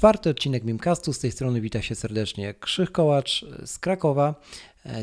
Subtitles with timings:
[0.00, 1.12] Czwarty odcinek Mimcastu.
[1.12, 4.34] Z tej strony wita się serdecznie Krzych Kołacz z Krakowa.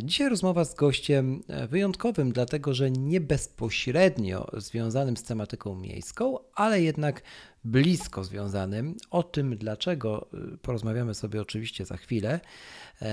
[0.03, 7.21] Dzisiaj rozmowa z gościem wyjątkowym, dlatego że nie bezpośrednio związanym z tematyką miejską, ale jednak
[7.63, 8.95] blisko związanym.
[9.11, 10.29] O tym dlaczego
[10.61, 12.39] porozmawiamy sobie oczywiście za chwilę.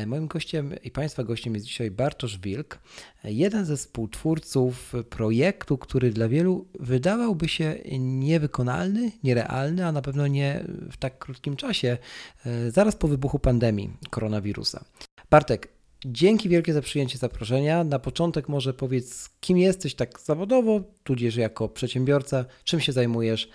[0.07, 2.79] Moim gościem i Państwa gościem jest dzisiaj Bartosz Wilk,
[3.25, 10.65] jeden ze współtwórców projektu, który dla wielu wydawałby się niewykonalny, nierealny, a na pewno nie
[10.91, 11.99] w tak krótkim czasie,
[12.69, 14.85] zaraz po wybuchu pandemii koronawirusa.
[15.31, 15.69] Bartek,
[16.07, 17.85] Dzięki wielkie za przyjęcie zaproszenia.
[17.85, 23.49] Na początek może powiedz, kim jesteś tak zawodowo, tudzież jako przedsiębiorca, czym się zajmujesz.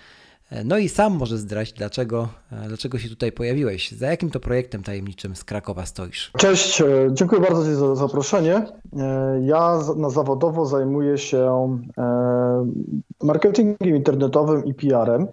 [0.64, 2.28] No i sam może zdrać, dlaczego,
[2.68, 3.92] dlaczego się tutaj pojawiłeś.
[3.92, 6.30] Za jakim to projektem tajemniczym z Krakowa stoisz?
[6.38, 8.66] Cześć, dziękuję bardzo Ci za zaproszenie.
[9.42, 11.78] Ja na zawodowo zajmuję się
[13.22, 15.26] marketingiem internetowym i PR-em.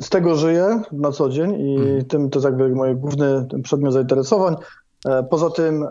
[0.00, 2.04] Z tego żyję na co dzień i hmm.
[2.04, 4.56] tym to jest jakby mój główny przedmiot zainteresowań.
[5.30, 5.86] Poza tym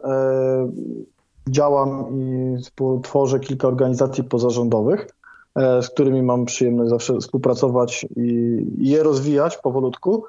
[1.50, 5.08] działam i współtworzę kilka organizacji pozarządowych,
[5.56, 10.24] z którymi mam przyjemność zawsze współpracować i je rozwijać powolutku.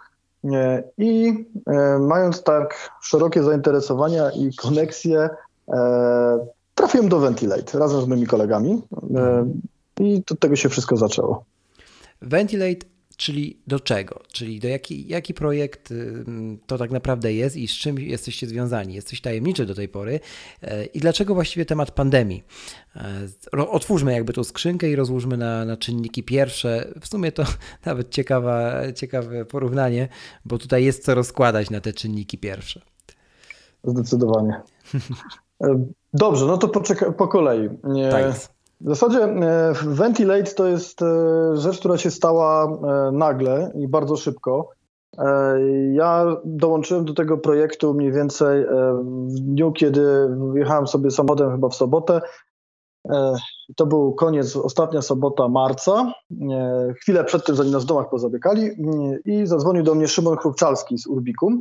[0.98, 1.32] I
[2.00, 5.30] mając tak szerokie zainteresowania i koneksje,
[6.74, 8.82] trafiłem do Ventilate razem z moimi kolegami
[10.00, 11.44] i od tego się wszystko zaczęło.
[12.22, 12.86] Ventilate
[13.20, 14.20] Czyli do czego?
[14.32, 15.94] Czyli do jaki, jaki projekt
[16.66, 18.94] to tak naprawdę jest i z czym jesteście związani?
[18.94, 20.20] Jesteś tajemniczy do tej pory.
[20.94, 22.44] I dlaczego właściwie temat pandemii?
[23.52, 26.94] Otwórzmy jakby tą skrzynkę i rozłóżmy na, na czynniki pierwsze.
[27.00, 27.44] W sumie to
[27.86, 30.08] nawet ciekawa, ciekawe porównanie,
[30.44, 32.80] bo tutaj jest co rozkładać na te czynniki pierwsze.
[33.84, 34.60] Zdecydowanie.
[36.14, 37.68] Dobrze, no to poczeka, po kolei.
[38.10, 38.59] Tak.
[38.80, 41.06] W zasadzie e, Ventilate to jest e,
[41.56, 44.68] rzecz, która się stała e, nagle i bardzo szybko.
[45.92, 48.66] Ja dołączyłem do tego projektu mniej więcej
[49.26, 50.02] w dniu, kiedy
[50.54, 52.20] jechałem sobie samochodem chyba w sobotę.
[53.76, 56.12] To był koniec, ostatnia sobota marca,
[57.00, 58.70] chwilę przed tym, zanim nas w domach pozabiekali
[59.24, 61.60] i zadzwonił do mnie Szymon Chrupczalski z Urbicum.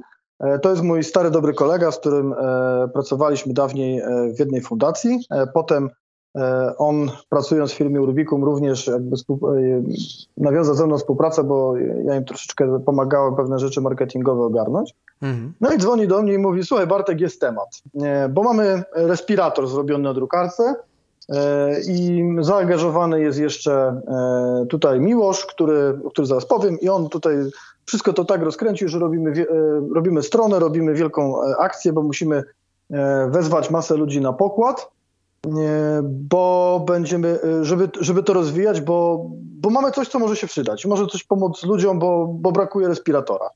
[0.61, 2.35] To jest mój stary, dobry kolega, z którym
[2.93, 4.01] pracowaliśmy dawniej
[4.35, 5.19] w jednej fundacji.
[5.53, 5.89] Potem
[6.77, 9.19] on pracując w firmie Urbicum również jakby e,
[10.37, 14.95] nawiązał ze mną współpracę, bo ja im troszeczkę pomagałem pewne rzeczy marketingowe ogarnąć.
[15.21, 15.53] Mhm.
[15.61, 19.67] No i dzwoni do mnie i mówi, słuchaj Bartek, jest temat, e, bo mamy respirator
[19.67, 20.75] zrobiony na drukarce
[21.87, 24.01] i zaangażowany jest jeszcze
[24.69, 27.35] tutaj Miłosz, który, o którym zaraz powiem i on tutaj
[27.85, 29.45] wszystko to tak rozkręcił, że robimy,
[29.95, 32.43] robimy stronę, robimy wielką akcję, bo musimy
[33.29, 34.91] wezwać masę ludzi na pokład,
[36.03, 40.85] bo będziemy, żeby, żeby to rozwijać, bo, bo mamy coś, co może się przydać.
[40.85, 43.49] Może coś pomóc ludziom, bo, bo brakuje respiratora.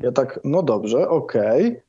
[0.00, 1.66] Ja tak, no dobrze, okej.
[1.68, 1.82] Okay.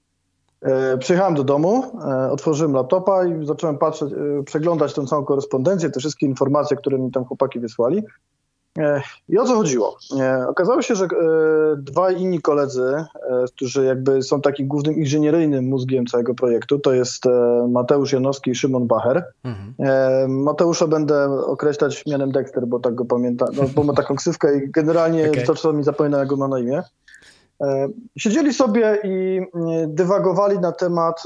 [0.99, 5.99] Przyjechałem do domu, e, otworzyłem laptopa i zacząłem patrzeć, e, przeglądać tę całą korespondencję, te
[5.99, 8.03] wszystkie informacje, które mi tam chłopaki wysłali.
[8.79, 9.97] E, I o co chodziło?
[10.19, 11.09] E, okazało się, że e,
[11.77, 13.05] dwaj inni koledzy,
[13.55, 17.23] którzy jakby są takim głównym inżynieryjnym mózgiem całego projektu, to jest
[17.69, 19.25] Mateusz Janowski i Szymon Bacher.
[19.43, 20.31] Mhm.
[20.43, 24.71] Mateusza będę określać mianem Dexter, bo tak go pamiętam, no, bo ma taką ksywkę i
[24.71, 25.43] generalnie okay.
[25.43, 26.83] to czasami zapomina, jak go ma na imię.
[28.17, 29.41] Siedzieli sobie i
[29.87, 31.23] dywagowali na temat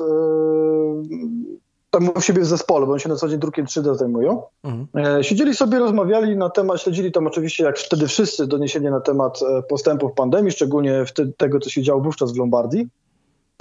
[1.90, 4.44] tam u siebie w zespole, bo oni się na co dzień drukiem 3D zajmują.
[4.64, 5.18] Mhm.
[5.18, 9.40] E, siedzieli sobie, rozmawiali na temat, śledzili tam oczywiście jak wtedy wszyscy doniesienia na temat
[9.42, 12.88] e, postępów pandemii, szczególnie wtedy, tego, co się działo wówczas w Lombardii.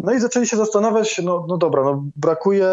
[0.03, 2.69] No i zaczęli się zastanawiać, no, no dobra, no brakuje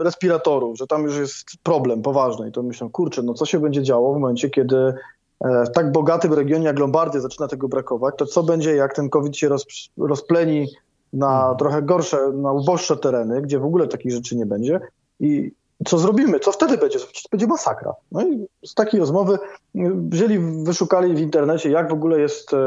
[0.00, 2.48] respiratorów, że tam już jest problem poważny.
[2.48, 5.92] I to myślę, kurczę, no co się będzie działo w momencie, kiedy e, w tak
[5.92, 9.64] bogatym regionie jak Lombardia zaczyna tego brakować, to co będzie, jak ten COVID się roz,
[9.98, 10.68] rozpleni
[11.12, 11.56] na mhm.
[11.56, 14.80] trochę gorsze, na uboższe tereny, gdzie w ogóle takich rzeczy nie będzie.
[15.20, 15.52] I
[15.86, 16.40] co zrobimy?
[16.40, 16.98] Co wtedy będzie?
[16.98, 17.92] To będzie masakra.
[18.12, 19.38] No i z takiej rozmowy
[19.94, 22.58] wzięli, wyszukali w internecie, jak w ogóle jest e,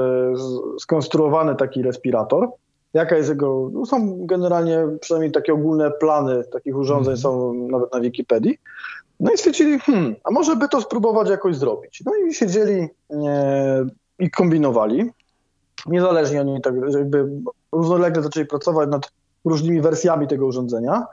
[0.80, 2.50] skonstruowany taki respirator,
[2.94, 7.18] jaka jest jego, no są generalnie przynajmniej takie ogólne plany takich urządzeń mm.
[7.18, 8.58] są nawet na Wikipedii.
[9.20, 12.04] No i stwierdzili, hmm, a może by to spróbować jakoś zrobić.
[12.06, 13.86] No i siedzieli e,
[14.20, 15.12] i kombinowali.
[15.86, 17.30] Niezależnie oni tak jakby
[17.76, 19.12] równolegle zaczęli pracować nad
[19.46, 21.06] różnymi wersjami tego urządzenia.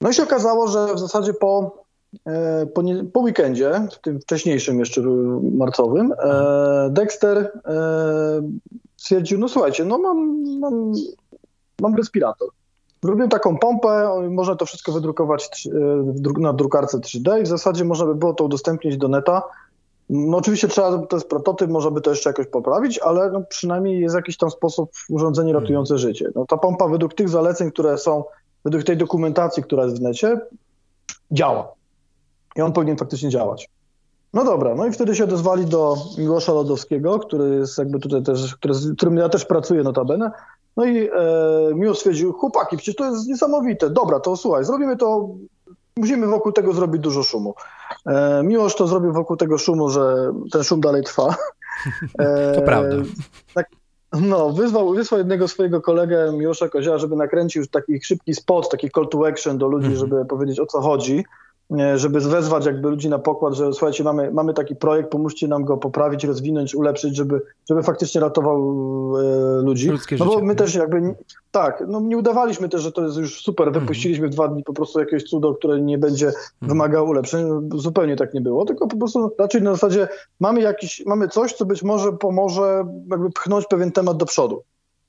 [0.00, 1.84] No i się okazało, że w zasadzie po,
[2.26, 2.82] e, po,
[3.12, 5.00] po weekendzie, w tym wcześniejszym jeszcze
[5.52, 7.50] marcowym, e, Dexter e,
[8.96, 10.92] stwierdził, no słuchajcie, no mam, mam,
[11.80, 12.48] mam respirator.
[13.04, 15.68] Zrobiłem taką pompę, można to wszystko wydrukować
[16.38, 19.42] na drukarce 3D i w zasadzie można by było to udostępnić do neta.
[20.12, 24.00] No oczywiście trzeba, to jest prototyp, można by to jeszcze jakoś poprawić, ale no przynajmniej
[24.00, 26.30] jest jakiś tam sposób urządzenie ratujące życie.
[26.34, 28.24] No ta pompa według tych zaleceń, które są
[28.64, 30.40] według tej dokumentacji, która jest w necie,
[31.30, 31.72] działa.
[32.56, 33.68] I on powinien faktycznie działać.
[34.34, 38.56] No dobra, no i wtedy się odezwali do Miłosza Lodowskiego, który jest jakby tutaj też,
[38.56, 40.30] który, z którym ja też pracuję notabene.
[40.76, 41.10] No i e,
[41.74, 45.28] Miłosz stwierdził, chłopaki, przecież to jest niesamowite, dobra, to słuchaj, zrobimy to,
[45.96, 47.54] musimy wokół tego zrobić dużo szumu.
[48.06, 51.34] E, Miłosz to zrobił wokół tego szumu, że ten szum dalej trwa.
[52.18, 52.96] E, to prawda.
[53.54, 53.66] Tak,
[54.12, 59.08] no, wyzwał, wysłał jednego swojego kolegę, Miłosza Kozioła, żeby nakręcił taki szybki spot, taki call
[59.08, 60.00] to action do ludzi, mhm.
[60.08, 61.24] żeby powiedzieć o co chodzi,
[61.94, 65.76] żeby wezwać jakby ludzi na pokład, że słuchajcie, mamy, mamy taki projekt, pomóżcie nam go
[65.76, 68.58] poprawić, rozwinąć, ulepszyć, żeby, żeby faktycznie ratował
[69.18, 69.88] e, ludzi.
[69.88, 70.44] Ludzkie no bo życie.
[70.44, 71.14] my też jakby,
[71.50, 73.84] tak, no nie udawaliśmy też, że to jest już super, mhm.
[73.84, 76.44] wypuściliśmy w dwa dni po prostu jakieś cudo, które nie będzie mhm.
[76.62, 80.08] wymagało ulepszeń, zupełnie tak nie było, tylko po prostu raczej na zasadzie
[80.40, 84.62] mamy jakiś, mamy coś, co być może pomoże jakby pchnąć pewien temat do przodu.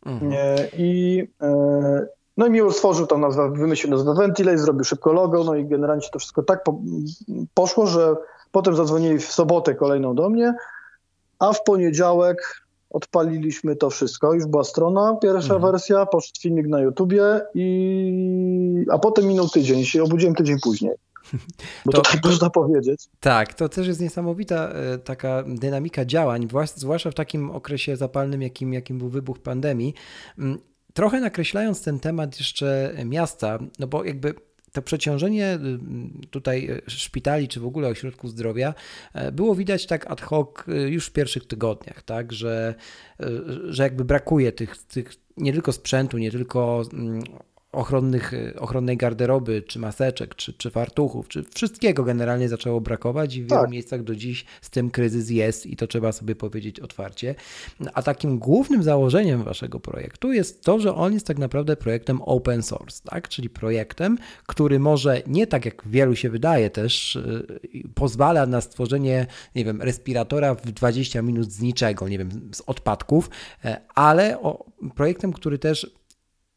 [0.06, 0.34] Mhm.
[0.78, 2.08] I e,
[2.38, 6.08] no i Miło stworzył tam nazwę, wymyślił nazwę Ventilate, zrobił szybko logo, no i generalnie
[6.12, 6.82] to wszystko tak po,
[7.54, 8.16] poszło, że
[8.52, 10.54] potem zadzwonili w sobotę kolejną do mnie,
[11.40, 14.34] a w poniedziałek odpaliliśmy to wszystko.
[14.34, 15.72] Już była strona, pierwsza mhm.
[15.72, 18.86] wersja, poszedł filmik na YouTubie i...
[18.92, 20.92] a potem minął tydzień, się obudziłem tydzień później.
[21.86, 23.08] Bo to, to tak można powiedzieć.
[23.20, 28.74] Tak, to też jest niesamowita e, taka dynamika działań, zwłaszcza w takim okresie zapalnym, jakim,
[28.74, 29.94] jakim był wybuch pandemii.
[30.94, 34.34] Trochę nakreślając ten temat jeszcze miasta, no bo jakby
[34.72, 35.60] to przeciążenie
[36.24, 38.74] y, tutaj y, szpitali, czy w ogóle ośrodków zdrowia
[39.14, 42.76] e, było widać tak ad hoc y, już w pierwszych tygodniach, tak, że,
[43.70, 47.24] że jakby brakuje tych, tych nie tylko sprzętu, nie tylko mm,
[47.72, 53.50] ochronnych, ochronnej garderoby, czy maseczek, czy, czy fartuchów, czy wszystkiego generalnie zaczęło brakować i w
[53.50, 53.72] wielu tak.
[53.72, 57.36] miejscach do dziś z tym kryzys jest i to trzeba sobie powiedzieć otwarcie.
[57.94, 62.64] A takim głównym założeniem waszego projektu jest to, że on jest tak naprawdę projektem open
[62.64, 63.30] source, tak?
[63.30, 64.18] czyli projektem,
[64.48, 67.20] który może nie tak jak wielu się wydaje też
[67.74, 72.62] yy, pozwala na stworzenie, nie wiem, respiratora w 20 minut z niczego, nie wiem, z
[72.62, 73.30] odpadków,
[73.64, 74.66] yy, ale o,
[74.96, 76.01] projektem, który też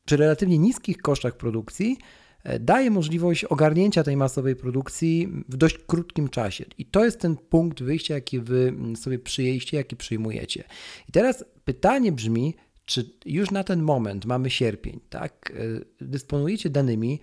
[0.04, 1.98] przy relatywnie niskich kosztach produkcji
[2.44, 6.64] e, daje możliwość ogarnięcia tej masowej produkcji w dość krótkim czasie.
[6.78, 10.64] I to jest ten punkt wyjścia, jaki wy mm, sobie przyjęliście, jaki przyjmujecie.
[11.08, 12.54] I teraz pytanie brzmi,
[12.84, 15.52] czy już na ten moment mamy sierpień, tak?
[16.00, 17.20] E, dysponujecie danymi,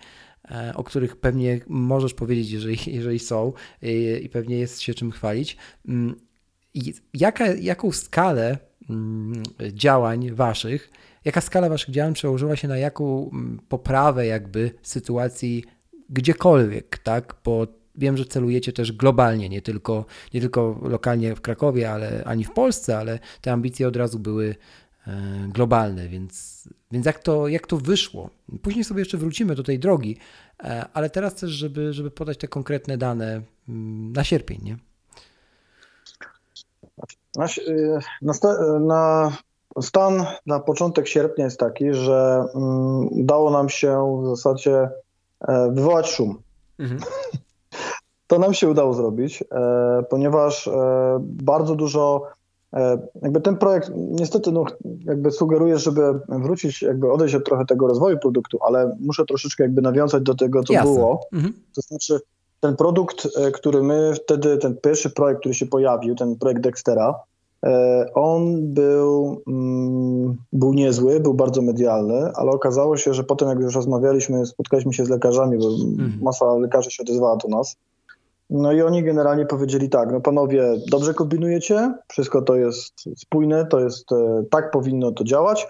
[0.50, 3.52] e, o których pewnie możesz powiedzieć, jeżeli, jeżeli są
[4.22, 5.56] i pewnie jest się czym chwalić.
[5.88, 6.14] Mm,
[7.14, 8.58] jaka, jaką skalę
[8.90, 9.42] mm,
[9.72, 10.90] działań waszych
[11.24, 15.64] Jaka skala waszych działań przełożyła się na jaką mm, poprawę jakby sytuacji
[16.10, 17.36] gdziekolwiek, tak?
[17.44, 20.04] Bo wiem, że celujecie też globalnie, nie tylko,
[20.34, 24.54] nie tylko lokalnie w Krakowie, ale ani w Polsce, ale te ambicje od razu były
[25.06, 28.30] e, globalne, więc, więc jak, to, jak to wyszło?
[28.62, 30.16] Później sobie jeszcze wrócimy do tej drogi,
[30.60, 34.76] e, ale teraz też, żeby, żeby podać te konkretne dane mm, na sierpień, nie?
[37.36, 37.46] Na,
[38.22, 39.32] na, na
[39.80, 42.44] Stan na początek sierpnia jest taki, że
[43.10, 44.88] udało nam się w zasadzie
[45.48, 46.42] e, wywołać szum.
[46.78, 47.00] Mhm.
[48.26, 50.72] To nam się udało zrobić, e, ponieważ e,
[51.20, 52.26] bardzo dużo,
[53.22, 54.64] jakby ten projekt niestety no,
[55.04, 59.82] jakby sugeruje, żeby wrócić, jakby odejść od trochę tego rozwoju produktu, ale muszę troszeczkę jakby
[59.82, 60.92] nawiązać do tego, co Jasne.
[60.92, 61.20] było.
[61.32, 61.52] Mhm.
[61.74, 62.20] To znaczy
[62.60, 67.14] ten produkt, który my wtedy, ten pierwszy projekt, który się pojawił, ten projekt Dextera,
[68.14, 73.74] on był, mm, był niezły, był bardzo medialny, ale okazało się, że potem jak już
[73.74, 76.18] rozmawialiśmy, spotkaliśmy się z lekarzami, bo mhm.
[76.22, 77.76] masa lekarzy się odezwała do nas.
[78.50, 83.80] No i oni generalnie powiedzieli tak, no panowie, dobrze kombinujecie, wszystko to jest spójne, to
[83.80, 85.68] jest, e, tak powinno to działać,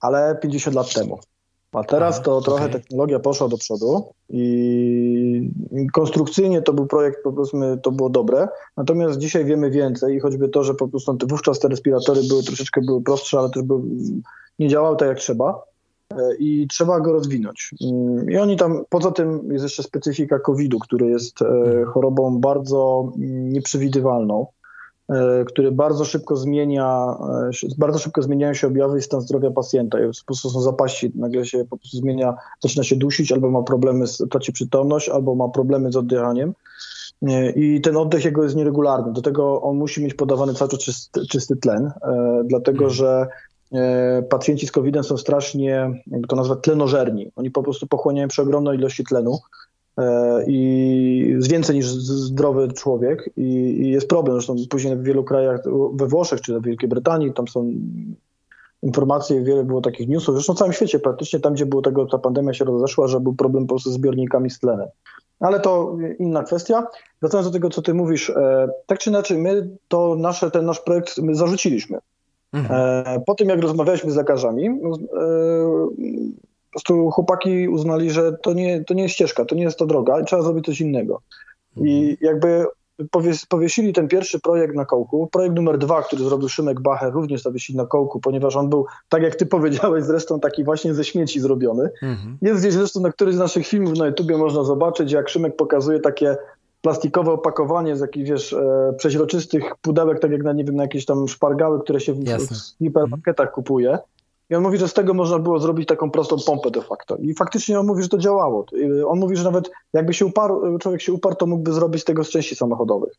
[0.00, 1.18] ale 50 lat temu.
[1.72, 2.80] A teraz to trochę okay.
[2.80, 5.50] technologia poszła do przodu i
[5.92, 8.48] konstrukcyjnie to był projekt, powiedzmy, to było dobre.
[8.76, 12.80] Natomiast dzisiaj wiemy więcej i choćby to, że po prostu wówczas te respiratory były troszeczkę
[12.80, 13.82] były prostsze, ale też były,
[14.58, 15.62] nie działały tak jak trzeba
[16.10, 17.74] e, i trzeba go rozwinąć.
[17.84, 21.86] Mm, I oni tam, poza tym jest jeszcze specyfika COVID-u, który jest e, mhm.
[21.86, 24.46] chorobą bardzo mm, nieprzewidywalną.
[25.46, 27.16] Który bardzo szybko zmienia,
[27.78, 29.98] bardzo szybko zmieniają się objawy i stan zdrowia pacjenta.
[29.98, 34.06] Po prostu są zapaści, nagle się po prostu zmienia, zaczyna się dusić, albo ma problemy,
[34.06, 36.54] z, traci przytomność, albo ma problemy z oddychaniem.
[37.56, 39.12] I ten oddech jego jest nieregularny.
[39.12, 41.92] Do tego on musi mieć podawany cały czas czysty, czysty tlen,
[42.44, 42.90] dlatego mhm.
[42.90, 43.26] że
[43.72, 47.30] E, pacjenci z COVID-em są strasznie, jakby to nazwać, tlenożerni.
[47.36, 49.38] Oni po prostu pochłaniają przeogromne ilości tlenu e,
[50.46, 54.36] i z więcej niż zdrowy człowiek I, i, jest problem.
[54.36, 55.60] Zresztą później w wielu krajach,
[55.94, 57.72] we Włoszech czy w Wielkiej Brytanii, tam są
[58.82, 62.18] informacje, wiele było takich newsów, zresztą w całym świecie praktycznie, tam gdzie było tego, ta
[62.18, 64.88] pandemia się rozeszła, że był problem po prostu z zbiornikami z tlenem.
[65.40, 66.86] Ale to inna kwestia.
[67.20, 70.80] Wracając do tego, co ty mówisz, e, tak czy inaczej, my to nasze, ten nasz
[70.80, 71.98] projekt my zarzuciliśmy.
[72.52, 72.80] Mhm.
[73.06, 74.72] E, po tym, jak rozmawialiśmy z lekarzami, e,
[76.72, 79.86] po prostu chłopaki uznali, że to nie, to nie jest ścieżka, to nie jest to
[79.86, 81.20] droga i trzeba zrobić coś innego.
[81.76, 82.16] I mhm.
[82.20, 82.66] jakby
[83.48, 85.28] powiesili ten pierwszy projekt na kołku.
[85.32, 89.22] Projekt numer dwa, który zrobił Szymek Bacher, również zawiesili na kołku, ponieważ on był, tak
[89.22, 91.90] jak ty powiedziałeś, zresztą taki właśnie ze śmieci zrobiony.
[92.02, 92.38] Mhm.
[92.42, 96.00] Jest gdzieś zresztą na którymś z naszych filmów na YouTubie można zobaczyć, jak Szymek pokazuje
[96.00, 96.36] takie
[96.82, 101.04] plastikowe opakowanie z jakichś, wiesz, e, przeźroczystych pudełek, tak jak na, nie wiem, na jakieś
[101.04, 103.98] tam szpargały, które się w, w hipermarketach kupuje.
[104.52, 107.16] I on mówi, że z tego można było zrobić taką prostą pompę de facto.
[107.16, 108.66] I faktycznie on mówi, że to działało.
[109.06, 112.28] On mówi, że nawet jakby się uparł, człowiek się uparł, to mógłby zrobić tego z
[112.28, 113.12] części samochodowych.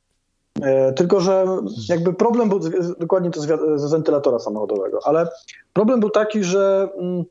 [0.62, 1.46] E, tylko, że
[1.90, 2.60] jakby problem był,
[3.00, 3.42] dokładnie to
[3.78, 5.28] z, wentylatora samochodowego, ale
[5.74, 7.24] problem był taki, że mm,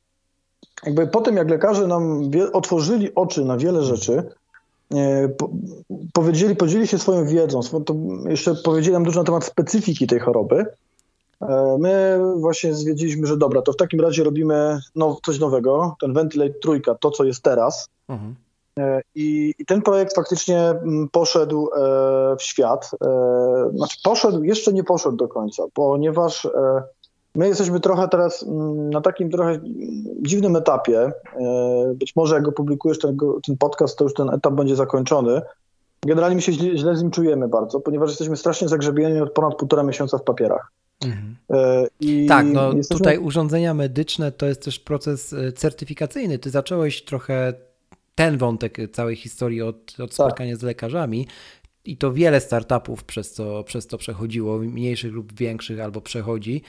[0.87, 4.23] jakby po tym, jak lekarze nam otworzyli oczy na wiele rzeczy,
[4.95, 5.29] E,
[6.13, 7.61] powiedzieli, podzielili się swoją wiedzą,
[8.29, 10.67] jeszcze powiedzieli nam dużo na temat specyfiki tej choroby.
[11.43, 16.13] E, my właśnie stwierdziliśmy, że dobra, to w takim razie robimy now, coś nowego, ten
[16.13, 17.89] Ventilate trójka, to co jest teraz.
[18.09, 18.35] Mhm.
[18.79, 21.69] E, I, I, ten projekt faktycznie mm, poszedł
[22.39, 22.91] w świat.
[23.75, 26.49] Znaczy poszedł, jeszcze nie poszedł do końca, ponieważ
[27.35, 29.61] My jesteśmy trochę teraz mm, na takim trochę
[30.23, 31.01] dziwnym etapie.
[31.01, 31.13] E,
[31.95, 35.43] być może jak opublikujesz ten, ten podcast, to już ten etap będzie zakończony.
[36.07, 39.57] Generalnie my się źle, źle z nim czujemy bardzo, ponieważ jesteśmy strasznie zagrzebieni od ponad
[39.57, 40.73] półtora miesiąca w papierach.
[41.05, 41.37] Mhm.
[41.51, 42.99] E, I tak, no jesteśmy...
[42.99, 46.39] tutaj urządzenia medyczne to jest też proces e, certyfikacyjny.
[46.39, 47.55] Ty zacząłeś trochę
[48.15, 50.15] ten wątek całej historii od, od tak.
[50.15, 50.61] spotkania tak.
[50.61, 51.27] z lekarzami
[51.85, 56.63] i to wiele startupów przez to, przez to przechodziło, mniejszych lub większych, albo przechodzi,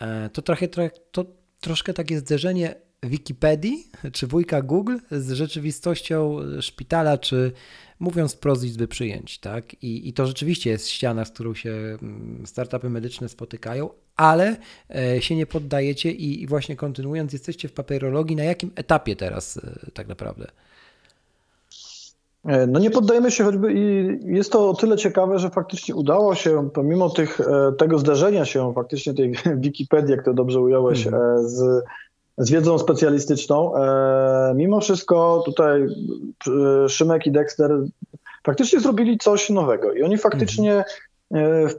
[0.00, 1.26] e, to trochę, trochę to
[1.60, 7.52] troszkę takie zderzenie Wikipedii czy wujka Google z rzeczywistością szpitala, czy
[8.00, 9.74] mówiąc wprost izby przyjęć, tak?
[9.82, 14.56] I, I to rzeczywiście jest ściana, z którą się mm, startupy medyczne spotykają, ale
[14.94, 18.36] e, się nie poddajecie i, i właśnie kontynuując, jesteście w papierologii.
[18.36, 20.46] Na jakim etapie teraz e, tak naprawdę?
[22.44, 26.34] E, no nie poddajemy się choćby i jest to o tyle ciekawe, że faktycznie udało
[26.34, 27.40] się, pomimo tych,
[27.78, 29.34] tego zderzenia się faktycznie tej
[29.64, 31.48] Wikipedii, jak to dobrze ująłeś, mm.
[31.48, 31.84] z,
[32.38, 33.72] z wiedzą specjalistyczną,
[34.54, 35.86] mimo wszystko tutaj
[36.88, 37.70] Szymek i Dexter
[38.46, 40.84] faktycznie zrobili coś nowego i oni faktycznie
[41.30, 41.70] mm.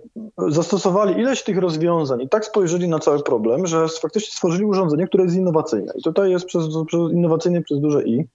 [0.47, 5.23] zastosowali ileś tych rozwiązań i tak spojrzeli na cały problem, że faktycznie stworzyli urządzenie, które
[5.23, 5.93] jest innowacyjne.
[5.95, 8.25] I tutaj jest przez, przez innowacyjne przez duże i.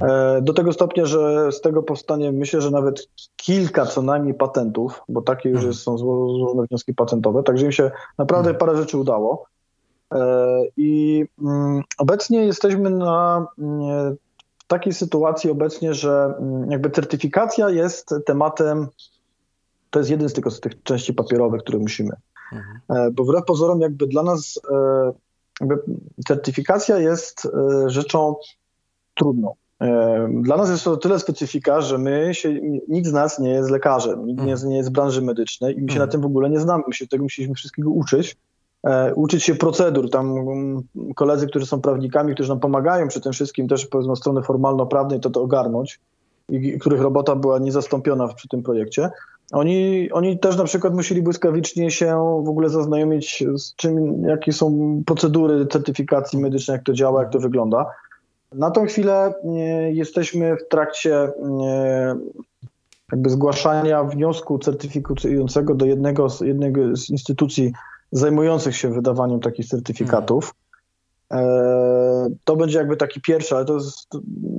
[0.00, 5.02] E, do tego stopnia, że z tego powstanie myślę, że nawet kilka co najmniej patentów,
[5.08, 5.74] bo takie już mhm.
[5.74, 8.58] są złożone wnioski patentowe, także im się naprawdę mhm.
[8.58, 9.46] parę rzeczy udało.
[10.14, 14.16] E, I mm, obecnie jesteśmy na mm,
[14.58, 18.88] w takiej sytuacji obecnie, że mm, jakby certyfikacja jest tematem,
[19.90, 22.16] to jest jeden z tylko z tych części papierowych, które musimy.
[22.52, 23.06] Mhm.
[23.06, 24.60] E, bo wbrew pozorom jakby dla nas
[25.60, 25.78] jakby
[26.28, 27.48] certyfikacja jest
[27.86, 28.36] rzeczą
[29.14, 29.54] trudną.
[30.42, 34.26] Dla nas jest to tyle specyfika, że my się, nikt z nas nie jest lekarzem,
[34.26, 34.68] nikt mm.
[34.68, 36.84] nie jest z branży medycznej i my się na tym w ogóle nie znamy.
[36.88, 38.36] My się tego musieliśmy wszystkiego uczyć.
[38.86, 40.10] E, uczyć się procedur.
[40.10, 40.82] Tam um,
[41.14, 45.30] koledzy, którzy są prawnikami, którzy nam pomagają przy tym wszystkim, też powiedzmy strony formalno-prawnej, to
[45.30, 46.00] to ogarnąć,
[46.48, 49.10] i których robota była niezastąpiona przy tym projekcie.
[49.52, 52.06] Oni, oni też na przykład musieli błyskawicznie się
[52.44, 57.38] w ogóle zaznajomić z czym, jakie są procedury certyfikacji medycznej, jak to działa, jak to
[57.38, 57.86] wygląda.
[58.52, 62.16] Na tą chwilę e, jesteśmy w trakcie e,
[63.12, 67.72] jakby zgłaszania wniosku certyfikującego do jednego z, jednego z instytucji
[68.14, 70.54] zajmujących się wydawaniem takich certyfikatów.
[71.32, 74.08] E, to będzie jakby taki pierwszy, ale to jest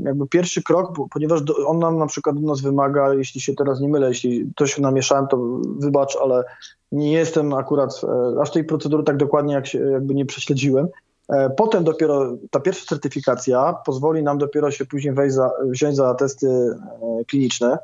[0.04, 4.08] jakby pierwszy krok, ponieważ on nam na przykład nas wymaga, jeśli się teraz nie mylę,
[4.08, 5.38] jeśli coś namieszałem, to
[5.80, 6.44] wybacz, ale
[6.92, 8.02] nie jestem akurat
[8.42, 10.88] aż tej procedury tak dokładnie jak się, jakby nie prześledziłem.
[11.30, 16.14] E, potem dopiero ta pierwsza certyfikacja pozwoli nam dopiero się później wejść za, wziąć za
[16.14, 17.78] testy e, kliniczne.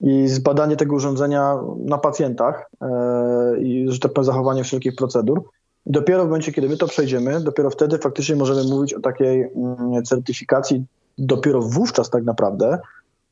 [0.00, 2.70] I zbadanie tego urządzenia na pacjentach
[3.60, 5.42] i, że tak powiem, zachowanie wszelkich procedur.
[5.86, 10.04] Dopiero w momencie, kiedy my to przejdziemy, dopiero wtedy faktycznie możemy mówić o takiej mm,
[10.04, 10.84] certyfikacji,
[11.18, 12.78] dopiero wówczas tak naprawdę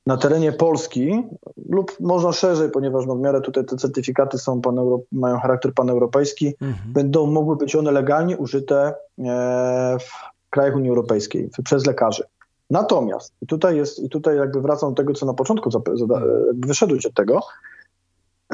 [0.07, 1.23] na terenie Polski
[1.69, 6.55] lub można szerzej, ponieważ no w miarę tutaj te certyfikaty są paneuro, mają charakter paneuropejski,
[6.61, 6.93] mhm.
[6.93, 12.25] będą mogły być one legalnie użyte e, w krajach Unii Europejskiej przez lekarzy.
[12.71, 15.71] Natomiast, i tutaj jest, i tutaj jakby wracam do tego, co na początku
[16.55, 17.41] wyszedłeś od tego,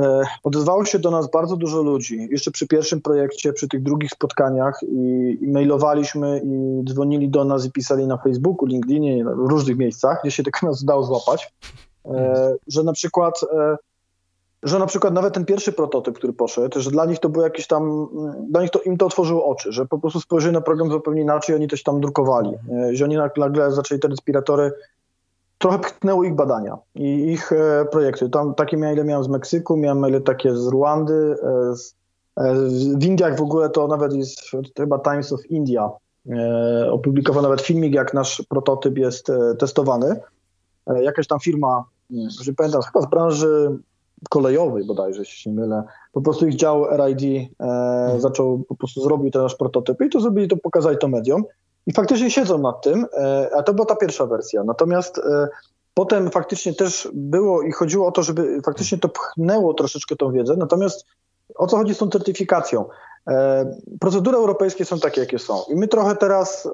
[0.00, 2.28] E, odezwało się do nas bardzo dużo ludzi.
[2.30, 7.66] Jeszcze przy pierwszym projekcie, przy tych drugich spotkaniach i, i mailowaliśmy i dzwonili do nas
[7.66, 11.52] i pisali na Facebooku, LinkedInie, w różnych miejscach, gdzie się tylko nas udało złapać,
[12.04, 13.76] e, że na przykład e,
[14.62, 17.66] że na przykład nawet ten pierwszy prototyp, który poszedł, że dla nich to było jakieś
[17.66, 18.08] tam,
[18.50, 21.56] dla nich to im to otworzyło oczy, że po prostu spojrzeli na program zupełnie inaczej,
[21.56, 22.50] oni coś tam drukowali,
[22.92, 24.72] że oni nagle zaczęli te respiratory
[25.62, 28.28] trochę pchnęły ich badania i ich e, projekty.
[28.28, 31.94] Tam takie maile miałem z Meksyku, miałem maile takie z Ruandy, e, z,
[32.36, 32.54] e,
[32.98, 34.40] w Indiach w ogóle to nawet jest
[34.76, 35.90] chyba Times of India
[36.30, 40.20] e, opublikował nawet filmik, jak nasz prototyp jest e, testowany.
[40.86, 43.78] E, jakaś tam firma, nie pamiętam, chyba z branży
[44.30, 48.20] kolejowej bodajże, jeśli się mylę, po prostu ich dział RID hmm.
[48.20, 51.44] zaczął, po prostu zrobił ten nasz prototyp i to zrobili, to pokazali to mediom.
[51.86, 54.64] I faktycznie siedzą nad tym, e, a to była ta pierwsza wersja.
[54.64, 55.48] Natomiast e,
[55.94, 60.56] potem faktycznie też było i chodziło o to, żeby faktycznie to pchnęło troszeczkę tą wiedzę.
[60.56, 61.06] Natomiast
[61.54, 62.84] o co chodzi z tą certyfikacją?
[63.28, 63.66] E,
[64.00, 65.62] procedury europejskie są takie, jakie są.
[65.68, 66.68] I my trochę teraz,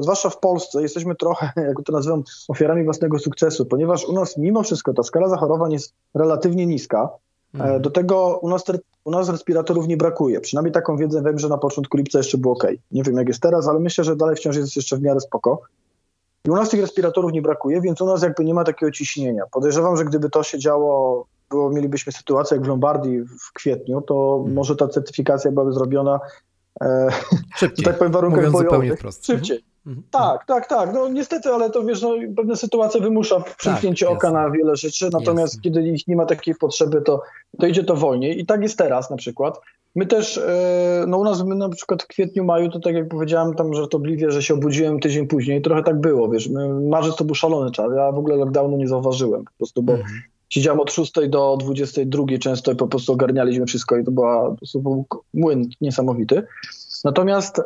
[0.00, 4.62] zwłaszcza w Polsce, jesteśmy trochę, jak to nazywam, ofiarami własnego sukcesu, ponieważ u nas mimo
[4.62, 7.08] wszystko ta skala zachorowań jest relatywnie niska.
[7.54, 7.82] Mhm.
[7.82, 8.64] Do tego u nas
[9.04, 10.40] u nas respiratorów nie brakuje.
[10.40, 12.66] Przynajmniej taką wiedzę wiem, że na początku lipca jeszcze było ok.
[12.90, 15.62] Nie wiem jak jest teraz, ale myślę, że dalej wciąż jest jeszcze w miarę spoko.
[16.44, 19.42] I u nas tych respiratorów nie brakuje, więc u nas jakby nie ma takiego ciśnienia.
[19.52, 24.36] Podejrzewam, że gdyby to się działo, było, mielibyśmy sytuację jak w Lombardii w kwietniu, to
[24.36, 24.54] hmm.
[24.54, 26.20] może ta certyfikacja byłaby zrobiona
[26.80, 27.08] e,
[27.56, 29.02] szybciej, tak powiem, warunkach bojowych.
[29.22, 29.64] Szybciej.
[29.86, 30.06] Mhm.
[30.10, 30.94] Tak, tak, tak.
[30.94, 35.10] No niestety, ale to wiesz, no, pewne sytuacje wymusza przymknięcie tak, oka na wiele rzeczy,
[35.12, 35.62] natomiast jasne.
[35.62, 37.22] kiedy ich nie ma takiej potrzeby, to,
[37.58, 38.40] to idzie to wolniej.
[38.40, 39.60] I tak jest teraz na przykład.
[39.94, 43.08] My też, e, no u nas my na przykład w kwietniu, maju, to tak jak
[43.08, 46.50] powiedziałem tam żartobliwie, że się obudziłem tydzień później, trochę tak było, wiesz,
[46.90, 50.22] marzec to był szalony czas, ja w ogóle lockdownu nie zauważyłem po prostu, bo mhm.
[50.54, 54.78] Siedziałem od 6 do 22 często i po prostu ogarnialiśmy wszystko i to, była, to
[54.78, 56.42] był młyn niesamowity.
[57.04, 57.62] Natomiast e,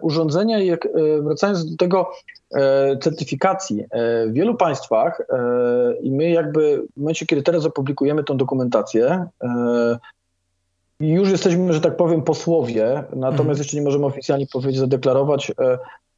[0.00, 0.90] urządzenia, jak, e,
[1.22, 2.10] wracając do tego
[2.54, 8.24] e, certyfikacji, e, w wielu państwach e, i my jakby w momencie, kiedy teraz opublikujemy
[8.24, 9.98] tą dokumentację, e,
[11.00, 13.58] już jesteśmy, że tak powiem, posłowie, natomiast mhm.
[13.58, 15.52] jeszcze nie możemy oficjalnie powiedzieć, zadeklarować,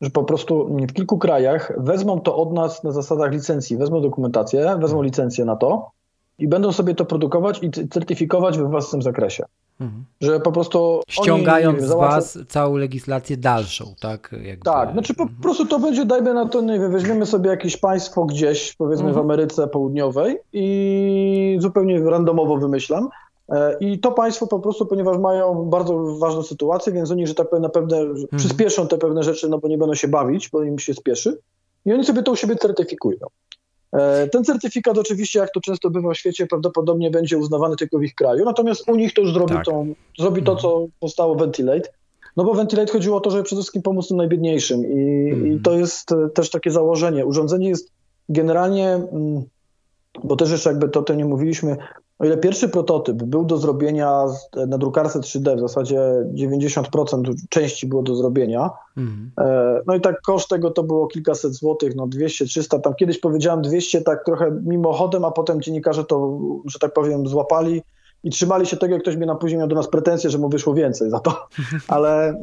[0.00, 4.76] że po prostu w kilku krajach wezmą to od nas na zasadach licencji, wezmą dokumentację,
[4.80, 5.90] wezmą licencję na to
[6.38, 9.44] i będą sobie to produkować i certyfikować we własnym zakresie.
[9.80, 10.04] Mhm.
[10.20, 11.00] Że po prostu.
[11.08, 14.34] Ściągając oni, z Was całą legislację dalszą, tak?
[14.42, 14.64] Jakby...
[14.64, 15.42] Tak, znaczy po mhm.
[15.42, 19.26] prostu to będzie, dajmy na to, nie wiem, weźmiemy sobie jakieś państwo gdzieś, powiedzmy mhm.
[19.26, 23.08] w Ameryce Południowej i zupełnie randomowo wymyślam.
[23.48, 27.50] E, I to państwo po prostu, ponieważ mają bardzo ważną sytuację, więc oni, że tak
[27.50, 28.26] powiem, na pewne mhm.
[28.36, 31.38] przyspieszą te pewne rzeczy, no bo nie będą się bawić, bo im się spieszy.
[31.86, 33.18] I oni sobie to u siebie certyfikują.
[33.94, 38.02] E, ten certyfikat oczywiście, jak to często bywa w świecie, prawdopodobnie będzie uznawany tylko w
[38.02, 39.64] ich kraju, natomiast u nich to już zrobi, tak.
[39.64, 40.90] tą, zrobi to, co mhm.
[41.00, 41.88] powstało Ventilate.
[42.36, 45.52] No bo Ventilate chodziło o to, żeby przede wszystkim pomóc tym najbiedniejszym i, mm.
[45.52, 47.26] i to jest e, też takie założenie.
[47.26, 47.92] Urządzenie jest
[48.28, 49.42] generalnie, mm,
[50.24, 51.76] bo też jeszcze jakby to, to nie mówiliśmy,
[52.18, 54.24] o ile pierwszy prototyp był do zrobienia
[54.66, 56.00] na drukarce 3D, w zasadzie
[56.34, 59.30] 90% części było do zrobienia, mhm.
[59.38, 63.18] E, no i tak koszt tego to było kilkaset złotych, no 200, 300, tam kiedyś
[63.18, 67.82] powiedziałem 200 tak trochę mimochodem, a potem dziennikarze to, że tak powiem, złapali
[68.24, 70.48] i trzymali się tego, jak ktoś mi na później miał do nas pretensje, że mu
[70.48, 71.46] wyszło więcej za to,
[71.88, 72.34] ale e,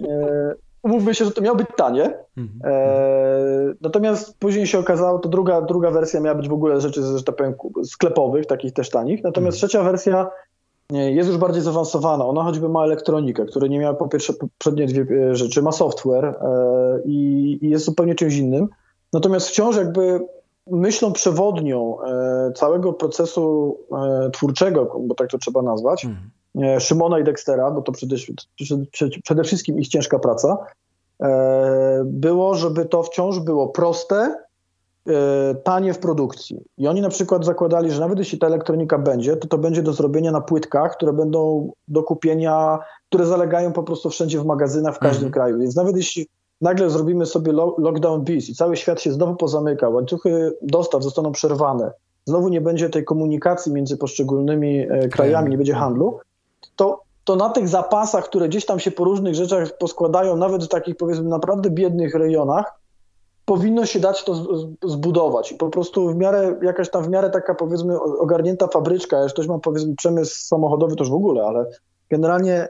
[0.83, 2.13] umówmy się, że to miało być tanie.
[2.37, 2.59] Mhm.
[2.63, 7.23] E, natomiast później się okazało, to druga, druga wersja miała być w ogóle rzeczy, że
[7.23, 9.23] tak powiem, sklepowych, takich też tanich.
[9.23, 9.69] Natomiast mhm.
[9.69, 10.31] trzecia wersja
[10.93, 12.25] e, jest już bardziej zaawansowana.
[12.25, 16.25] Ona choćby ma elektronikę, która nie miała po pierwsze poprzednie dwie e, rzeczy, ma software
[16.25, 16.35] e,
[17.05, 18.67] i, i, jest zupełnie czymś innym.
[19.13, 20.19] Natomiast wciąż jakby
[20.67, 26.31] myślą przewodnią e, całego procesu e, twórczego, bo tak to trzeba nazwać, mhm
[26.79, 28.15] Szymona i Dextera, bo to przede,
[29.23, 30.57] przede wszystkim ich ciężka praca,
[31.23, 34.35] e, było, żeby to wciąż było proste,
[35.07, 36.61] e, tanie w produkcji.
[36.77, 39.93] I oni na przykład zakładali, że nawet jeśli ta elektronika będzie, to to będzie do
[39.93, 44.99] zrobienia na płytkach, które będą do kupienia, które zalegają po prostu wszędzie w magazynach w
[44.99, 45.33] każdym mhm.
[45.33, 45.59] kraju.
[45.59, 46.27] Więc nawet jeśli
[46.61, 51.91] nagle zrobimy sobie lockdown bis i cały świat się znowu pozamyka, łańcuchy dostaw zostaną przerwane,
[52.25, 56.19] znowu nie będzie tej komunikacji między poszczególnymi krajami, nie będzie handlu,
[56.75, 60.67] to, to na tych zapasach, które gdzieś tam się po różnych rzeczach poskładają, nawet w
[60.67, 62.81] takich powiedzmy naprawdę biednych rejonach,
[63.45, 64.45] powinno się dać to
[64.83, 65.51] zbudować.
[65.51, 69.47] I po prostu w miarę, jakaś tam w miarę taka powiedzmy ogarnięta fabryczka, jak ktoś
[69.47, 71.65] ma powiedzmy przemysł samochodowy, to już w ogóle, ale
[72.09, 72.67] generalnie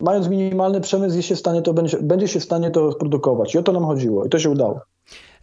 [0.00, 3.54] mając minimalny przemysł, jest się w stanie to, będzie, się w stanie to produkować.
[3.54, 4.80] I o to nam chodziło i to się udało.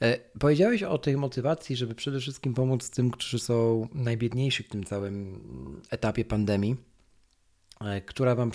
[0.02, 4.84] E, powiedziałeś o tej motywacji, żeby przede wszystkim pomóc tym, którzy są najbiedniejsi w tym
[4.84, 5.42] całym
[5.92, 6.76] etapie pandemii,
[8.06, 8.52] która wam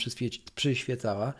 [0.55, 1.35] przyświecała.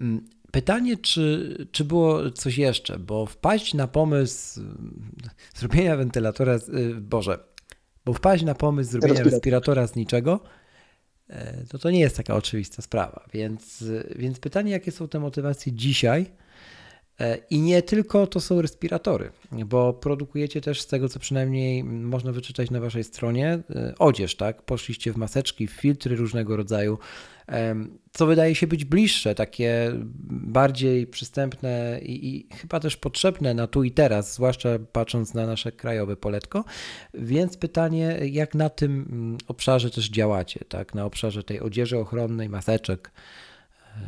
[0.00, 4.60] Mm, Pytanie, czy, czy było coś jeszcze, bo wpaść na pomysł
[5.54, 6.58] zrobienia wentylatora,
[7.00, 7.38] Boże,
[8.04, 10.40] bo wpaść na pomysł zrobienia respiratora z niczego,
[11.28, 13.26] e, to to nie jest taka oczywista sprawa.
[13.32, 13.84] Więc,
[14.16, 16.26] więc pytanie, jakie są te motywacje dzisiaj?
[17.20, 22.32] E, I nie tylko to są respiratory, bo produkujecie też z tego, co przynajmniej można
[22.32, 24.62] wyczytać na waszej stronie, e, odzież, tak?
[24.62, 26.98] Poszliście w maseczki, w filtry różnego rodzaju,
[28.12, 29.92] co wydaje się być bliższe, takie
[30.30, 35.72] bardziej przystępne i, i, chyba też potrzebne na tu i teraz, zwłaszcza patrząc na nasze
[35.72, 36.64] krajowe poletko.
[37.14, 40.94] Więc pytanie, jak na tym mm, obszarze też działacie, tak?
[40.94, 43.10] Na obszarze tej odzieży ochronnej, maseczek.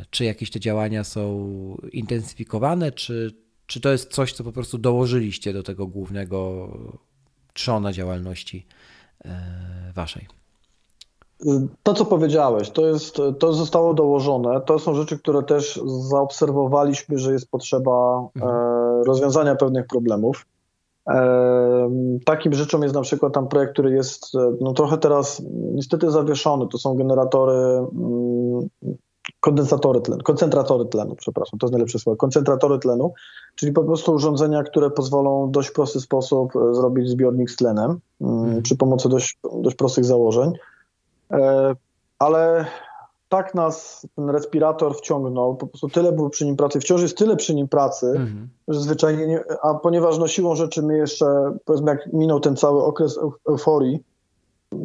[0.09, 1.47] Czy jakieś te działania są
[1.91, 6.67] intensyfikowane, czy, czy to jest coś, co po prostu dołożyliście do tego głównego
[7.53, 8.65] trzona działalności
[9.25, 10.27] e, waszej?
[11.83, 14.61] To, co powiedziałeś, to, jest, to zostało dołożone.
[14.61, 18.55] To są rzeczy, które też zaobserwowaliśmy, że jest potrzeba mhm.
[18.55, 20.45] E, rozwiązania pewnych problemów.
[21.09, 21.89] E,
[22.25, 25.41] takim rzeczą jest na przykład tam projekt, który jest no, trochę teraz
[25.73, 26.67] niestety zawieszony.
[26.67, 28.69] To są generatory mm,
[29.39, 33.13] kondensatory tlenu, koncentratory tlenu, przepraszam, to jest najlepsze słowo, koncentratory tlenu,
[33.55, 37.99] czyli po prostu urządzenia, które pozwolą w dość prosty sposób e, zrobić zbiornik z tlenem
[38.21, 38.61] mm.
[38.61, 40.53] przy pomocy dość, dość prostych założeń.
[41.31, 41.75] E,
[42.19, 42.65] ale
[43.29, 47.35] tak nas ten respirator wciągnął, po prostu tyle było przy nim pracy, wciąż jest tyle
[47.35, 48.49] przy nim pracy, mhm.
[48.67, 51.25] że zwyczajnie, nie, a ponieważ no siłą rzeczy my jeszcze,
[51.65, 54.03] powiedzmy jak minął ten cały okres euforii,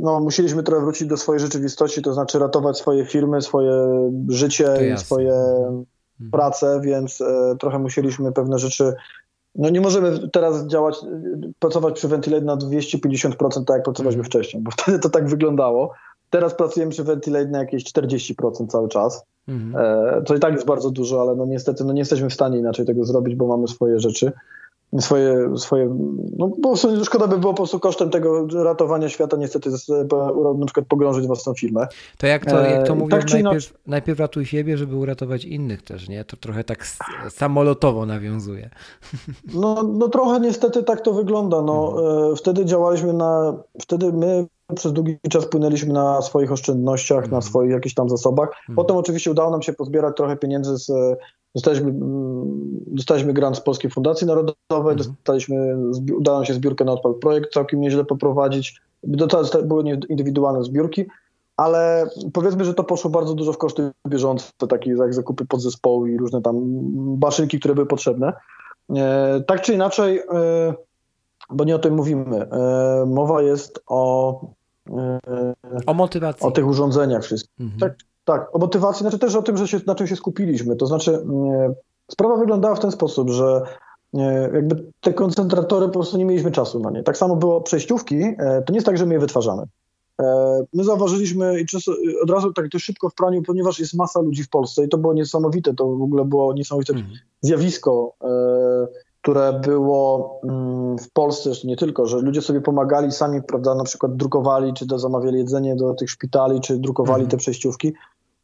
[0.01, 3.72] no, musieliśmy trochę wrócić do swojej rzeczywistości, to znaczy ratować swoje firmy, swoje
[4.29, 5.85] życie i swoje mhm.
[6.33, 8.94] prace, więc e, trochę musieliśmy pewne rzeczy.
[9.55, 10.96] No nie możemy teraz działać,
[11.59, 14.24] pracować przy Ventilate na 250% tak jak pracowaliśmy mhm.
[14.24, 15.92] wcześniej, bo wtedy to tak wyglądało.
[16.31, 19.24] Teraz pracujemy przy Ventilate na jakieś 40% cały czas.
[19.48, 19.85] Mhm.
[20.18, 22.59] E, to i tak jest bardzo dużo, ale no niestety no nie jesteśmy w stanie
[22.59, 24.33] inaczej tego zrobić, bo mamy swoje rzeczy
[25.01, 25.96] swoje, swoje
[26.38, 26.74] no bo
[27.05, 29.70] szkoda by było po prostu kosztem tego ratowania świata niestety
[30.59, 31.87] na przykład pogrążyć własną firmę.
[32.18, 35.83] To jak to, jak to e, mówisz, tak najpierw, najpierw ratuj siebie, żeby uratować innych
[35.83, 36.24] też, nie?
[36.24, 36.87] To trochę tak
[37.29, 38.70] samolotowo nawiązuje.
[39.55, 41.62] No, no trochę niestety tak to wygląda.
[41.62, 42.33] No, mhm.
[42.33, 47.33] E, wtedy działaliśmy na, wtedy my przez długi czas płynęliśmy na swoich oszczędnościach, mhm.
[47.33, 48.48] na swoich jakichś tam zasobach.
[48.48, 48.77] Mhm.
[48.77, 50.90] Potem oczywiście udało nam się pozbierać trochę pieniędzy z
[51.59, 54.97] Dostaliśmy, mm, dostaliśmy grant z Polskiej Fundacji Narodowej, mhm.
[54.97, 55.77] dostaliśmy,
[56.16, 58.81] udało się zbiórkę na odpad projekt całkiem nieźle poprowadzić.
[59.64, 61.05] Były indywidualne zbiórki,
[61.57, 66.16] ale powiedzmy, że to poszło bardzo dużo w koszty bieżące, takie jak zakupy podzespołu i
[66.16, 66.57] różne tam
[67.21, 68.33] maszynki, które były potrzebne.
[68.97, 70.75] E, tak czy inaczej, e,
[71.51, 72.37] bo nie o tym mówimy.
[72.51, 74.40] E, mowa jest o
[75.87, 76.47] o motywacji.
[76.47, 77.61] O tych urządzeniach wszystkich.
[77.61, 77.81] Mhm.
[77.81, 80.77] Tak, tak, o motywacji, znaczy też o tym, że się, na czym się skupiliśmy.
[80.77, 81.75] To znaczy, e,
[82.11, 83.62] sprawa wyglądała w ten sposób, że
[84.14, 87.03] e, jakby te koncentratory po prostu nie mieliśmy czasu na nie.
[87.03, 89.62] Tak samo było przejściówki, e, to nie jest tak, że my je wytwarzamy.
[90.75, 91.64] My zauważyliśmy i
[92.23, 94.99] od razu tak dość szybko w praniu, ponieważ jest masa ludzi w Polsce i to
[94.99, 97.14] było niesamowite, to w ogóle było niesamowite mhm.
[97.41, 98.12] zjawisko,
[99.23, 104.17] które było mm, w Polsce, nie tylko, że ludzie sobie pomagali sami, prawda, na przykład
[104.17, 107.31] drukowali, czy to zamawiali jedzenie do tych szpitali, czy drukowali mhm.
[107.31, 107.93] te przejściówki.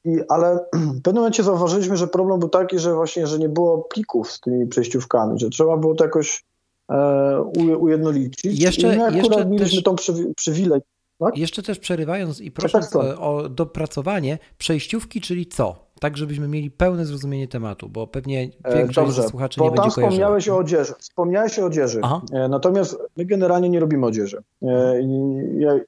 [0.05, 0.59] I, ale
[0.99, 4.41] w pewnym momencie zauważyliśmy, że problem był taki, że właśnie, że nie było plików z
[4.41, 6.45] tymi przejściówkami, że trzeba było to jakoś
[6.91, 7.43] e,
[7.79, 8.63] ujednolicić.
[8.63, 9.83] Jeszcze, I my jeszcze mieliśmy też...
[9.83, 9.97] tą
[10.37, 10.81] przywilej.
[11.19, 11.39] Tak?
[11.39, 13.21] Jeszcze też przerywając i prosząc tak, tak, tak.
[13.21, 15.85] o dopracowanie, przejściówki, czyli co?
[16.05, 20.09] Tak żebyśmy mieli pełne zrozumienie tematu, bo pewnie e, większość Dobrze, słuchaczy nie będzie kojarzyła.
[20.09, 20.95] wspomniałeś o odzieży.
[20.99, 22.01] Wspomniałeś o odzieży.
[22.03, 22.21] Aha.
[22.33, 24.43] E, natomiast my generalnie nie robimy odzieży.
[24.63, 25.39] E, I,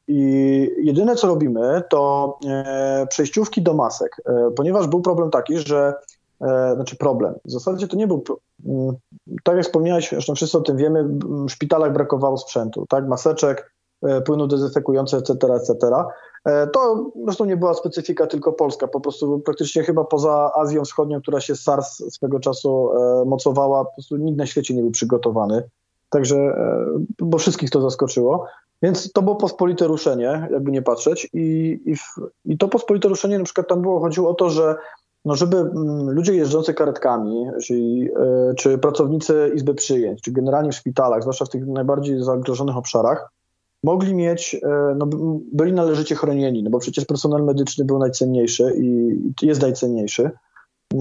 [0.09, 2.38] I, jedyne co robimy to
[3.09, 4.16] przejściówki do masek,
[4.57, 5.94] ponieważ był problem taki, że
[6.74, 7.35] znaczy problem.
[7.44, 8.24] W zasadzie to nie był.
[8.66, 8.94] Mm,
[9.42, 13.09] tak jak wspomniałeś, zresztą wszyscy o tym wiemy, w szpitalach brakowało sprzętu, tak?
[13.09, 13.72] Maseczek,
[14.24, 15.74] płynu dezynfekujące, etc., etc.
[16.46, 21.20] E, to zresztą nie była specyfika tylko polska, po prostu praktycznie chyba poza Azją Wschodnią,
[21.20, 25.62] która się SARS swego czasu e, mocowała, po prostu nikt na świecie nie był przygotowany.
[26.10, 26.86] Także, e,
[27.18, 28.46] bo wszystkich to zaskoczyło.
[28.82, 31.30] Więc to było pospolite ruszenie, jakby nie patrzeć.
[31.32, 32.02] I, i, w,
[32.44, 34.76] i to pospolite ruszenie na przykład tam było, chodziło o to, że
[35.24, 38.08] no żeby mm, ludzie jeżdżący karetkami, czyli,
[38.50, 43.30] e, czy pracownicy izby przyjęć, czy generalnie w szpitalach, zwłaszcza w tych najbardziej zagrożonych obszarach,
[43.84, 45.06] mogli mieć, e, no,
[45.52, 50.30] byli należycie chronieni, no bo przecież personel medyczny był najcenniejszy i jest najcenniejszy.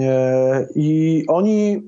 [0.01, 1.87] E, I oni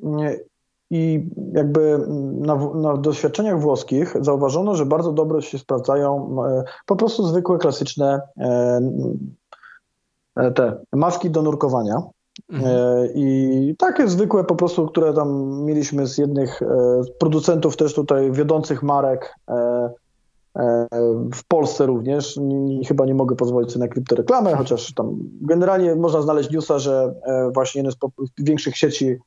[0.89, 1.99] i jakby
[2.33, 6.37] na, na, doświadczeniach włoskich zauważono, że bardzo dobrze się sprawdzają
[6.85, 8.21] po prostu zwykłe, klasyczne
[10.55, 12.01] te maski do nurkowania.
[12.49, 12.75] Mhm.
[12.75, 16.65] E, I takie zwykłe po prostu, które tam mieliśmy z jednych e,
[17.19, 19.53] producentów też tutaj wiodących marek e,
[21.33, 22.39] w Polsce również.
[22.87, 27.13] Chyba nie mogę pozwolić sobie na kryptoreklamę, chociaż tam generalnie można znaleźć newsa, że
[27.53, 27.97] właśnie jeden z
[28.43, 29.17] większych sieci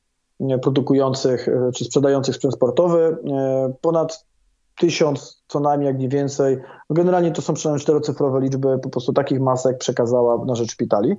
[0.61, 3.17] produkujących czy sprzedających sprzęt sportowy
[3.81, 4.25] ponad
[4.79, 6.57] tysiąc co najmniej, jak nie więcej.
[6.89, 11.15] Generalnie to są przynajmniej czterocyfrowe liczby po prostu takich masek przekazała na rzecz szpitali.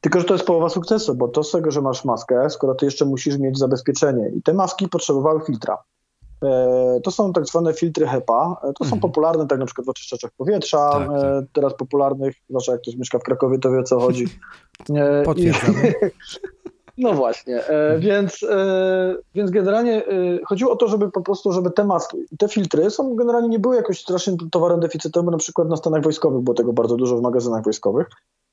[0.00, 2.84] Tylko, że to jest połowa sukcesu, bo to z tego, że masz maskę, skoro ty
[2.84, 4.28] jeszcze musisz mieć zabezpieczenie.
[4.28, 5.78] I te maski potrzebowały filtra.
[6.44, 8.56] E, to są tak zwane filtry HEPA.
[8.62, 9.00] E, to są mhm.
[9.00, 11.24] popularne tak na przykład w oczyszczaczach powietrza, tak, tak.
[11.24, 14.26] E, teraz popularnych, zwłaszcza jak ktoś mieszka w Krakowie, to wie o co chodzi.
[15.24, 15.74] Potwierdzam.
[16.98, 17.60] No właśnie,
[17.98, 18.40] więc,
[19.34, 20.02] więc generalnie
[20.46, 23.76] chodziło o to, żeby po prostu, żeby te maski, te filtry są generalnie nie były
[23.76, 27.64] jakoś strasznym towarem deficytowym, na przykład na stanach wojskowych było tego bardzo dużo w magazynach
[27.64, 28.06] wojskowych.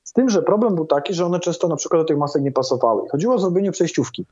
[0.04, 2.52] Z tym, że problem był taki, że one często na przykład do tych masek nie
[2.52, 3.08] pasowały.
[3.08, 4.26] Chodziło o zrobienie przejściówki.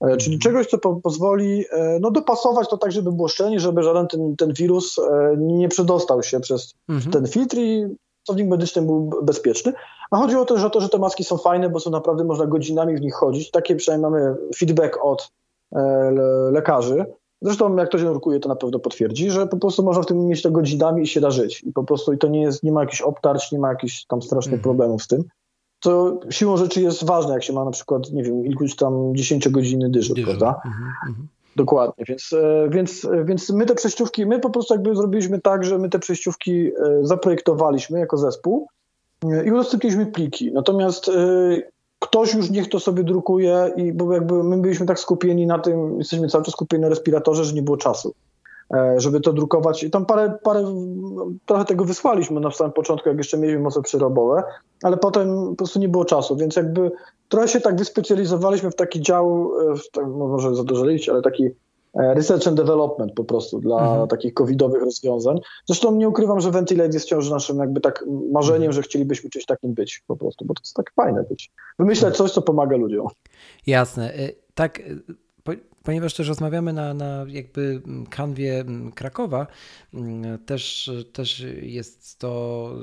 [0.00, 0.40] E, czyli mhm.
[0.40, 4.36] czegoś, co po, pozwoli e, no, dopasować to tak, żeby było szczelnie, żeby żaden ten,
[4.36, 7.12] ten wirus e, nie przedostał się przez mhm.
[7.12, 7.86] ten filtr i
[8.26, 9.72] pracownik medyczny był bezpieczny.
[10.10, 12.96] A chodziło też o to, że te maski są fajne, bo są naprawdę, można godzinami
[12.96, 13.50] w nich chodzić.
[13.50, 15.30] Takie przynajmniej mamy feedback od
[16.52, 17.06] lekarzy,
[17.44, 20.42] Zresztą jak ktoś nurkuje, to na pewno potwierdzi, że po prostu można w tym mieć
[20.42, 21.62] to godzinami i się da żyć.
[21.62, 24.22] I po prostu i to nie jest, nie ma jakichś obtarć, nie ma jakichś tam
[24.22, 24.62] strasznych mm.
[24.62, 25.24] problemów z tym.
[25.84, 29.48] Co siłą rzeczy jest ważne, jak się ma na przykład, nie wiem, iluś tam 10
[29.48, 30.38] godziny dyżur, dyżur.
[30.38, 30.60] prawda?
[30.64, 31.26] Mm -hmm.
[31.56, 35.64] Dokładnie, więc, e, więc, e, więc my te przejściówki, my po prostu jakby zrobiliśmy tak,
[35.64, 38.68] że my te przejściówki e, zaprojektowaliśmy jako zespół
[39.44, 40.52] i udostępniliśmy pliki.
[40.52, 41.10] Natomiast
[41.98, 45.98] ktoś już niech to sobie drukuje i bo jakby my byliśmy tak skupieni na tym,
[45.98, 48.14] jesteśmy cały czas skupieni na respiratorze, że nie było czasu,
[48.96, 49.84] żeby to drukować.
[49.84, 50.64] I tam parę, parę
[51.46, 54.42] trochę tego wysłaliśmy na samym początku, jak jeszcze mieliśmy moce przyrobowe,
[54.82, 56.92] ale potem po prostu nie było czasu, więc jakby
[57.28, 61.22] trochę się tak wyspecjalizowaliśmy w taki dział, e, w, tak, może za dużo liczyć, ale
[61.22, 61.50] taki
[61.94, 64.08] E, research and development po prostu dla mhm.
[64.08, 65.40] takich covidowych rozwiązań.
[65.66, 68.72] Zresztą nie ukrywam, że Ventilate jest wciąż naszym jakby tak marzeniem, mhm.
[68.72, 71.50] że chcielibyśmy czymś takim być po prostu, bo to jest tak fajne być.
[71.78, 72.14] Wymyślać mhm.
[72.14, 73.06] coś, co pomaga ludziom.
[73.66, 74.14] Jasne.
[74.14, 74.84] E, tak, e,
[75.84, 79.46] ponieważ też rozmawiamy na, na jakby kanwie Krakowa,
[80.46, 82.74] też, też jest to,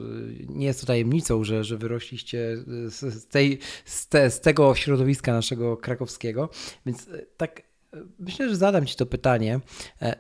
[0.50, 5.78] nie jest to tajemnicą, że, że wyrośliście z, tej, z, te, z tego środowiska naszego
[5.78, 6.50] krakowskiego,
[6.86, 7.62] więc tak
[8.20, 9.60] myślę, że zadam Ci to pytanie.
[10.02, 10.16] E,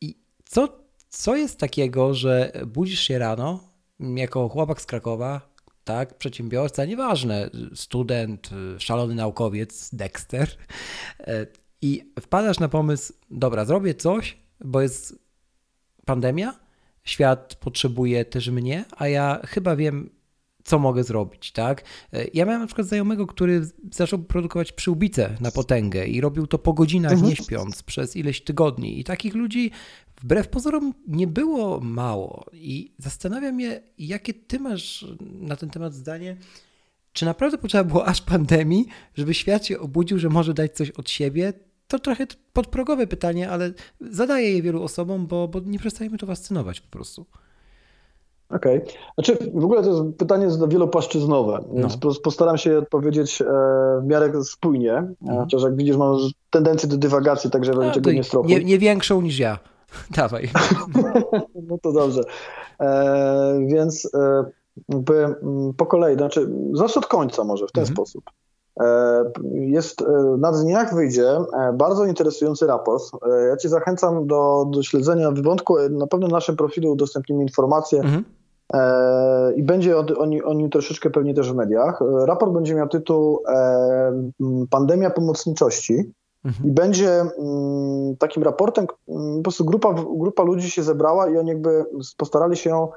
[0.00, 3.60] I co, co jest takiego, że budzisz się rano
[4.00, 5.52] jako chłopak z Krakowa,
[5.84, 10.48] tak, przedsiębiorca, nieważne, student, szalony naukowiec, Dexter,
[11.20, 11.46] e,
[11.82, 15.18] i wpadasz na pomysł, dobra, zrobię coś, bo jest
[16.04, 16.60] pandemia,
[17.04, 20.10] świat potrzebuje też mnie, a ja chyba wiem,
[20.64, 21.84] co mogę zrobić, tak?
[22.34, 26.72] Ja miałem na przykład znajomego, który zaczął produkować przyłbice na potęgę i robił to po
[26.72, 27.30] godzinach mhm.
[27.30, 29.70] nie śpiąc przez ileś tygodni i takich ludzi
[30.20, 36.36] wbrew pozorom nie było mało i zastanawiam się, jakie ty masz na ten temat zdanie,
[37.12, 41.10] czy naprawdę potrzeba było aż pandemii, żeby świat się obudził, że może dać coś od
[41.10, 41.52] siebie?
[41.92, 46.80] To trochę podprogowe pytanie, ale zadaję je wielu osobom, bo, bo nie przestajemy to fascynować
[46.80, 47.26] po prostu.
[48.48, 48.82] Okej.
[48.82, 48.94] Okay.
[49.14, 51.80] Znaczy, w ogóle to jest pytanie wielopłaszczyznowe, no.
[51.80, 53.44] więc postaram się odpowiedzieć e,
[54.02, 55.40] w miarę spójnie, mhm.
[55.40, 56.16] chociaż jak widzisz, mam
[56.50, 58.50] tendencję do dywagacji, także będę tego nie strofuj.
[58.50, 59.58] Nie, nie większą niż ja.
[60.16, 60.48] Dawaj.
[61.68, 62.22] no to dobrze.
[62.80, 64.44] E, więc e,
[64.88, 67.96] mm, po kolei, znaczy zacznę od końca może w ten mhm.
[67.96, 68.24] sposób.
[68.80, 71.38] E, jest, e, na dniach wyjdzie
[71.74, 73.04] bardzo interesujący raport.
[73.48, 75.76] Ja Cię zachęcam do, do śledzenia wątku.
[75.90, 78.24] Na pewno na naszym profilu udostępnimy informacje mhm.
[78.72, 82.02] E, I będzie o, nim, o nim troszeczkę pewnie też w mediach.
[82.02, 84.30] E, raport będzie miał tytuł e,
[84.70, 86.12] Pandemia pomocniczości.
[86.44, 86.68] Mhm.
[86.68, 91.84] I będzie mm, takim raportem, po prostu grupa, grupa ludzi się zebrała i oni jakby
[92.16, 92.88] postarali się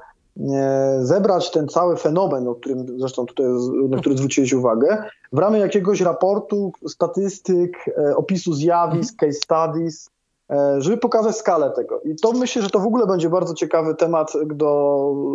[1.00, 3.46] zebrać ten cały fenomen, o którym zresztą tutaj,
[3.88, 7.84] na który zwróciłeś uwagę, w ramach jakiegoś raportu, statystyk,
[8.16, 9.32] opisu zjawisk, mhm.
[9.32, 10.10] case studies,
[10.50, 12.00] e, żeby pokazać skalę tego.
[12.00, 14.66] I to myślę, że to w ogóle będzie bardzo ciekawy temat do,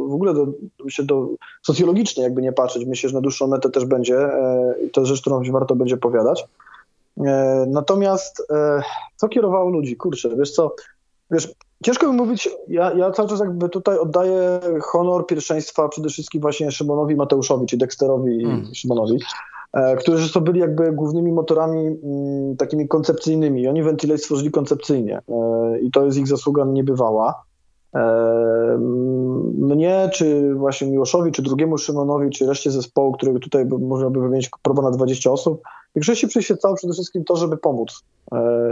[0.07, 0.47] w ogóle do,
[0.83, 1.27] myślę, do
[1.61, 2.85] socjologiczny, jakby nie patrzeć.
[2.85, 5.97] Myślę, że na dłuższą metę też będzie e, i to jest rzecz, którą warto będzie
[5.97, 6.47] powiadać.
[7.67, 8.47] Natomiast
[9.15, 9.95] co kierowało ludzi?
[9.95, 10.75] Kurczę, wiesz co,
[11.31, 16.41] wiesz, ciężko mi mówić, ja, ja cały czas jakby tutaj oddaję honor pierwszeństwa przede wszystkim
[16.41, 18.63] właśnie Szymonowi Mateuszowi, czy Dexterowi mm.
[18.71, 19.17] i Szymonowi.
[19.73, 23.67] E, którzy to byli jakby głównymi motorami mm, takimi koncepcyjnymi.
[23.67, 27.43] Oni Ventilate stworzyli koncepcyjnie e, i to jest ich zasługa niebywała.
[27.95, 28.77] E,
[29.57, 34.49] mnie, czy właśnie Miłoszowi, czy drugiemu Szymonowi, czy reszcie zespołu, którego tutaj można by wymienić
[34.61, 35.61] próba na 20 osób,
[35.95, 38.03] większości przyświecało przede wszystkim to, żeby pomóc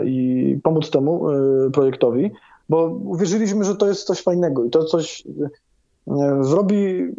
[0.05, 1.25] i pomóc temu
[1.73, 2.31] projektowi,
[2.69, 5.23] bo uwierzyliśmy, że to jest coś fajnego i to coś
[6.41, 7.11] zrobi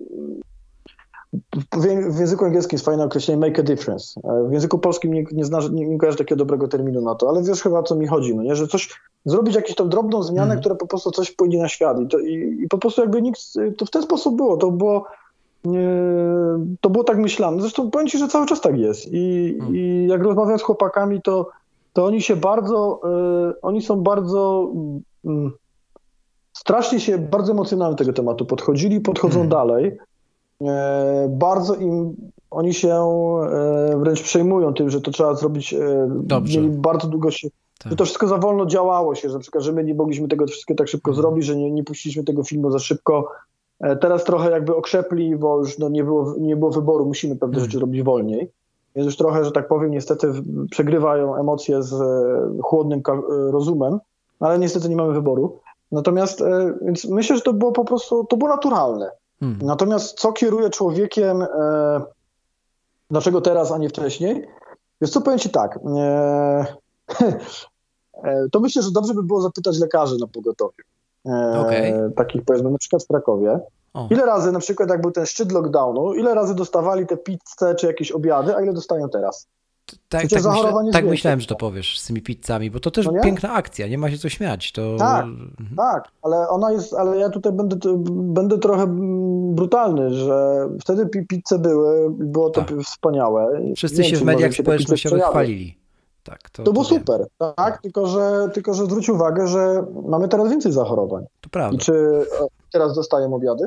[2.12, 4.20] w języku angielskim jest fajne określenie make a difference.
[4.24, 7.28] E, w języku polskim nie, nie, zna, nie, nie kojarzę takiego dobrego terminu na to,
[7.28, 8.56] ale wiesz chyba o co mi chodzi, no nie?
[8.56, 10.60] że coś, zrobić jakąś tą drobną zmianę, mm.
[10.60, 13.40] która po prostu coś pójdzie na świat i, to, i, i, po prostu jakby nikt,
[13.76, 15.04] to w ten sposób było, to było
[16.80, 17.60] to było tak myślane.
[17.60, 19.76] Zresztą powiem ci, że cały czas tak jest i, mm.
[19.76, 21.48] i jak rozmawiam z chłopakami, to,
[21.92, 23.00] to oni się bardzo,
[23.50, 24.72] y, oni są bardzo
[26.52, 29.48] strasznie się bardzo emocjonalnie tego tematu podchodzili, podchodzą mm.
[29.48, 29.98] dalej.
[30.62, 32.16] E, bardzo im,
[32.50, 35.74] oni się e, wręcz przejmują tym, że to trzeba zrobić.
[35.74, 36.60] E, Dobrze.
[36.60, 37.48] Mieli bardzo długo się.
[37.78, 37.92] Tak.
[37.92, 40.46] Że to wszystko za wolno działało się, że na przykład, że my nie mogliśmy tego
[40.46, 41.22] wszystkiego tak szybko mhm.
[41.22, 43.28] zrobić, że nie, nie puściliśmy tego filmu za szybko.
[44.00, 47.64] Teraz trochę jakby okrzepli, bo już no, nie, było, nie było wyboru, musimy pewne mhm.
[47.64, 48.50] rzeczy robić wolniej.
[48.96, 50.32] Więc już trochę, że tak powiem, niestety
[50.70, 51.94] przegrywają emocje z
[52.62, 53.98] chłodnym rozumem,
[54.40, 55.58] ale niestety nie mamy wyboru.
[55.92, 56.42] Natomiast,
[56.82, 59.10] więc myślę, że to było po prostu, to było naturalne.
[59.40, 59.58] Hmm.
[59.62, 62.02] Natomiast co kieruje człowiekiem, e,
[63.10, 64.46] dlaczego teraz, a nie wcześniej?
[65.00, 66.66] Wiesz co, powiem ci tak, e,
[68.24, 70.84] e, to myślę, że dobrze by było zapytać lekarzy na pogotowiu.
[71.26, 72.12] E, okay.
[72.16, 73.60] Takich powiedzmy na przykład w Krakowie.
[73.94, 74.08] O.
[74.10, 77.86] Ile razy na przykład jak był ten szczyt lockdownu, ile razy dostawali te pizze czy
[77.86, 79.46] jakieś obiady, a ile dostają teraz?
[80.08, 83.12] Tak, tak, myślę, tak myślałem, że to powiesz z tymi pizzami, bo to też no
[83.22, 84.72] piękna akcja, nie ma się co śmiać.
[84.72, 84.96] To...
[84.98, 85.76] Tak, mhm.
[85.76, 87.76] tak, ale ona jest, ale ja tutaj będę,
[88.10, 88.86] będę trochę
[89.54, 92.78] brutalny, że wtedy pizze były, było to tak.
[92.78, 93.60] wspaniałe.
[93.76, 95.80] Wszyscy się w mediach społecznościowych chwalili.
[96.22, 100.50] Tak, to, to było super, tak, tylko że, tylko że zwróć uwagę, że mamy teraz
[100.50, 101.24] więcej zachorowań.
[101.40, 101.76] To prawda.
[101.76, 102.26] I czy
[102.72, 103.64] teraz dostają obiady?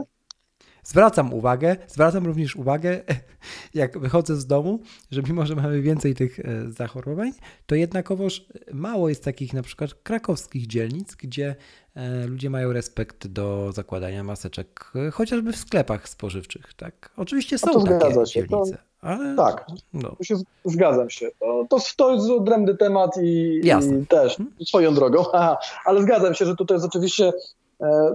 [0.83, 3.01] Zwracam uwagę, zwracam również uwagę,
[3.73, 4.79] jak wychodzę z domu,
[5.11, 7.31] że mimo, że mamy więcej tych e, zachorowań,
[7.65, 11.55] to jednakowoż mało jest takich na przykład krakowskich dzielnic, gdzie
[11.95, 16.73] e, ludzie mają respekt do zakładania maseczek, e, chociażby w sklepach spożywczych.
[16.73, 17.11] Tak?
[17.17, 18.25] Oczywiście są no takie się.
[18.25, 18.71] dzielnice.
[18.71, 20.15] To, ale, tak, no.
[20.21, 21.29] się zgadzam się.
[21.39, 23.61] To, to, to jest odrębny temat i,
[24.01, 24.55] i też hmm?
[24.65, 25.25] swoją drogą,
[25.85, 27.62] ale zgadzam się, że tutaj jest oczywiście E,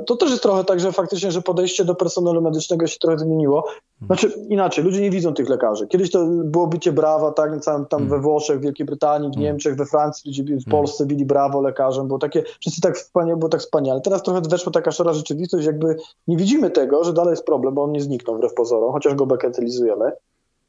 [0.07, 3.65] to też jest trochę tak, że faktycznie, że podejście do personelu medycznego się trochę zmieniło.
[4.07, 5.87] Znaczy inaczej, ludzie nie widzą tych lekarzy.
[5.87, 9.77] Kiedyś to było bycie brawa, tak, tam, tam we Włoszech, w Wielkiej Brytanii, w Niemczech,
[9.77, 13.61] we Francji, ludzie w Polsce bili brawo lekarzem, było takie, wszyscy tak wspaniale, było tak
[13.61, 14.01] wspaniale.
[14.01, 15.97] Teraz trochę weszła taka szara rzeczywistość, jakby
[16.29, 19.27] nie widzimy tego, że dalej jest problem, bo on nie zniknął wbrew pozorom, chociaż go
[19.27, 20.13] bagatelizujemy.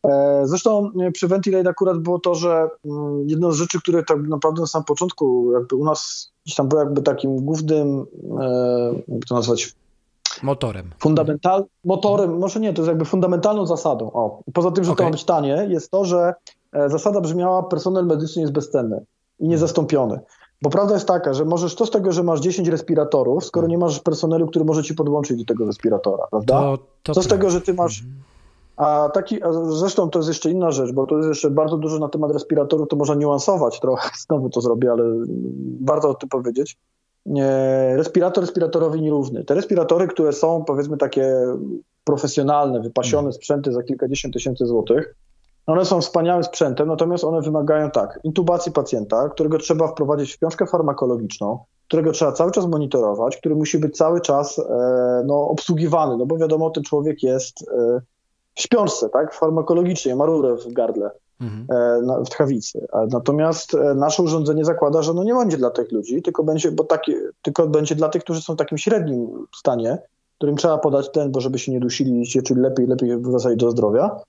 [0.06, 4.18] E, zresztą e, przy Ventilate akurat było to, że mm, jedną z rzeczy, które tak
[4.22, 8.06] naprawdę na samym początku jakby u nas gdzieś tam było jakby takim głównym,
[8.42, 9.74] e, jak to nazwać?
[10.44, 10.90] Motorem.
[11.00, 14.12] Fundamental, motorem, może nie, to jest jakby fundamentalną zasadą.
[14.12, 15.06] O, poza tym, że okay.
[15.06, 16.34] to ma być tanie, jest to, że
[16.88, 19.06] zasada brzmiała, personel medyczny jest bezcenny
[19.40, 20.20] i niezastąpiony.
[20.62, 23.78] Bo prawda jest taka, że możesz to z tego, że masz 10 respiratorów, skoro nie
[23.78, 26.62] masz personelu, który może ci podłączyć do tego respiratora, prawda?
[26.62, 28.29] To, to co z tego, że ty masz mhm.
[28.80, 32.00] A taki, a zresztą to jest jeszcze inna rzecz, bo to jest jeszcze bardzo dużo
[32.00, 35.04] na temat respiratorów, to można niuansować trochę, znowu to zrobię, ale
[35.82, 36.78] warto o tym powiedzieć.
[37.96, 39.44] Respirator respiratorowi nierówny.
[39.44, 41.36] Te respiratory, które są powiedzmy takie
[42.04, 43.34] profesjonalne, wypasione mm.
[43.34, 45.16] sprzęty za kilkadziesiąt tysięcy złotych,
[45.66, 50.66] one są wspaniałym sprzętem, natomiast one wymagają tak, intubacji pacjenta, którego trzeba wprowadzić w książkę
[50.66, 56.26] farmakologiczną, którego trzeba cały czas monitorować, który musi być cały czas e, no, obsługiwany, no
[56.26, 58.02] bo wiadomo, ten człowiek jest e,
[58.56, 61.68] w śpiączce, tak, farmakologicznie, ma rurę w gardle, mhm.
[62.20, 62.88] E, w tchawicy.
[63.10, 66.84] Natomiast e, nasze urządzenie zakłada, że no nie będzie dla tych ludzi, tylko będzie, bo
[66.84, 69.98] taki, tylko będzie dla tych, którzy są w takim średnim stanie,
[70.38, 73.58] którym trzeba podać ten, bo żeby się nie dusili i się czuli lepiej, lepiej wracali
[73.58, 74.20] do zdrowia.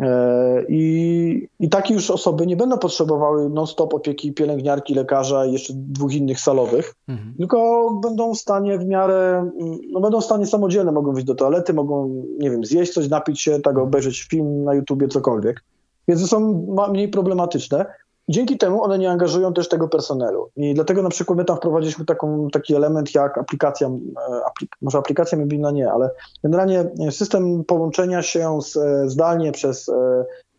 [0.00, 5.72] E, I, I takie już osoby nie będą potrzebowały non-stop opieki pielęgniarki, lekarza i jeszcze
[5.76, 7.34] dwóch innych salowych, mhm.
[7.38, 9.50] tylko będą w stanie w miarę,
[9.90, 13.40] no będą w stanie samodzielne, mogą wyjść do toalety, mogą, nie wiem, zjeść coś, napić
[13.40, 15.64] się, tak obejrzeć film na YouTubie, cokolwiek.
[16.08, 17.86] Więc są mniej problematyczne.
[18.28, 20.50] Dzięki temu one nie angażują też tego personelu.
[20.56, 24.98] I dlatego na przykład my tam wprowadziliśmy taką, taki element jak aplikacja, e, aplik może
[24.98, 26.10] aplikacja mobilna nie, ale
[26.42, 28.78] generalnie system połączenia się z,
[29.10, 29.90] zdalnie przez,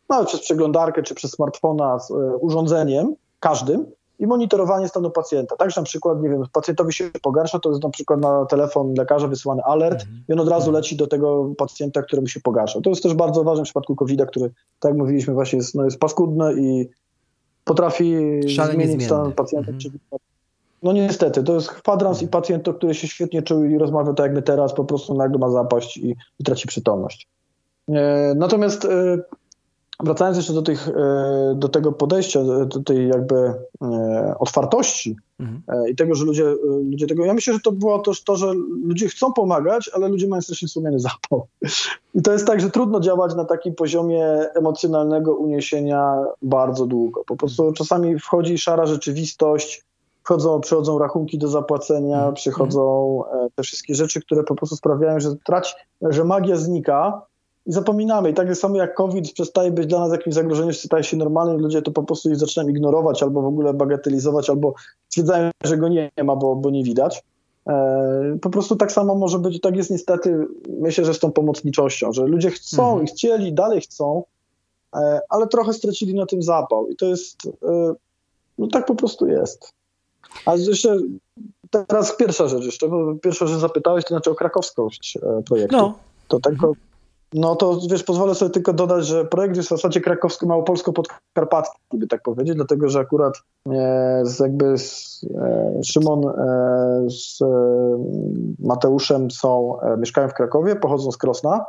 [0.09, 3.85] no, przez przeglądarkę czy przez smartfona z urządzeniem, każdym,
[4.21, 5.55] i monitorowanie stanu pacjenta.
[5.55, 9.27] Także na przykład, nie wiem, pacjentowi się pogarsza, to jest na przykład na telefon lekarza
[9.27, 10.29] wysyłany alert -hmm.
[10.29, 10.75] i on od razu mhm.
[10.75, 12.81] leci do tego pacjenta, któremu się pogarsza.
[12.81, 15.85] To jest też bardzo ważne w przypadku COVID-a, który, tak jak mówiliśmy, właśnie jest, no,
[15.85, 16.89] jest paskudny i
[17.63, 18.15] potrafi
[18.47, 19.05] Szalenie zmienić zmienny.
[19.05, 19.71] stan pacjenta.
[19.71, 19.99] -hmm.
[20.83, 24.35] No niestety, to jest kwadrans i pacjent, który się świetnie czuł i rozmawia tak jak
[24.35, 27.27] my teraz, po prostu nagle ma zapaść i, i traci przytomność.
[27.89, 29.17] E, natomiast e,
[30.03, 35.61] wracając jeszcze do, tych, e, do tego podejścia, do tej jakby e, otwartości mhm.
[35.67, 37.25] E, i tego, że ludzie, ludzie tego.
[37.25, 40.67] Ja myślę, że to było też to, że ludzie chcą pomagać, ale ludzie mają strasznie
[40.67, 41.47] sumienny zapał.
[42.13, 44.25] I to jest tak, że trudno działać na takim poziomie
[44.55, 47.23] emocjonalnego uniesienia bardzo długo.
[47.27, 49.83] Po prostu czasami wchodzi szara rzeczywistość,
[50.23, 52.33] wchodzą, przychodzą rachunki do zapłacenia, mhm.
[52.33, 53.23] przychodzą
[53.55, 57.21] te wszystkie rzeczy, które po prostu sprawiają, że traci, że magia znika
[57.65, 58.29] i zapominamy.
[58.29, 61.81] I tak samo jak COVID przestaje być dla nas jakimś zagrożeniem, staje się normalnym, ludzie
[61.81, 64.73] to po prostu ich zaczynają ignorować albo w ogóle bagatelizować, albo
[65.07, 67.23] stwierdzają, że go nie ma, bo, bo nie widać.
[67.67, 70.47] E, po prostu tak samo może być, tak jest niestety,
[70.79, 73.03] myślę, że z tą pomocniczością, że ludzie chcą mhm.
[73.03, 74.23] i chcieli, dalej chcą,
[74.95, 76.87] e, ale trochę stracili na tym zapał.
[76.89, 77.93] I to jest, e,
[78.57, 79.73] no tak po prostu jest.
[80.45, 80.97] A jeszcze
[81.87, 85.77] teraz pierwsza rzecz jeszcze, bo pierwsza rzecz zapytałeś, to znaczy o krakowskość projektu.
[85.77, 85.93] No.
[86.27, 86.73] To mhm.
[87.33, 92.07] No to wiesz, pozwolę sobie tylko dodać, że projekt jest w zasadzie krakowski, małopolsko-podkarpacki, by
[92.07, 93.33] tak powiedzieć, dlatego że akurat
[93.71, 97.45] e, z jakby z, e, Szymon e, z e,
[98.59, 101.65] Mateuszem są, e, mieszkają w Krakowie, pochodzą z Krosna.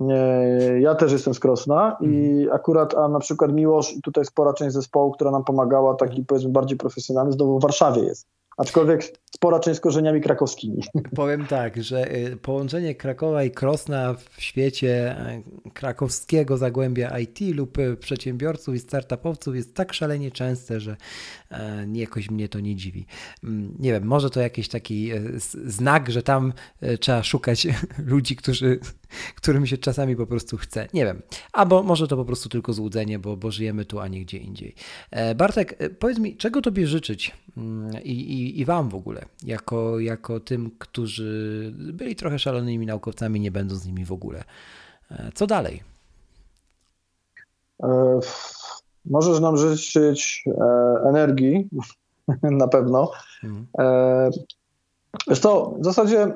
[0.00, 2.56] E, ja też jestem z Krosna i mhm.
[2.56, 6.78] akurat, a na przykład Miłosz, tutaj spora część zespołu, która nam pomagała, taki powiedzmy bardziej
[6.78, 8.26] profesjonalny, znowu w Warszawie jest.
[8.56, 10.82] Aczkolwiek spora część z korzeniami krakowskimi.
[11.16, 15.16] Powiem tak, że y, połączenie Krakowa i Krosna w świecie
[15.66, 20.96] y, krakowskiego zagłębia IT lub y, przedsiębiorców i startupowców jest tak szalenie częste, że
[21.92, 23.06] jakoś mnie to nie dziwi.
[23.44, 25.10] Mm, nie wiem, może to jakiś taki
[25.66, 26.52] znak, że tam
[27.00, 27.66] trzeba szukać
[28.12, 28.78] ludzi, którzy,
[29.36, 30.88] którym się czasami po prostu chce.
[30.94, 31.22] Nie wiem.
[31.52, 34.74] Albo może to po prostu tylko złudzenie, bo, bo żyjemy tu, a nie gdzie indziej.
[35.10, 39.24] E, Bartek, powiedz mi, czego tobie życzyć mm, i, i, i wam w ogóle?
[39.44, 44.44] jako, jako tym, którzy byli trochę szalonymi naukowcami, nie będą z nimi w ogóle.
[45.10, 45.82] E, co dalej?
[47.82, 48.20] E,
[49.04, 51.68] możesz nam życzyć e, energii,
[52.42, 53.10] na pewno.
[53.44, 53.66] Mhm.
[55.28, 56.32] Wiesz to, w zasadzie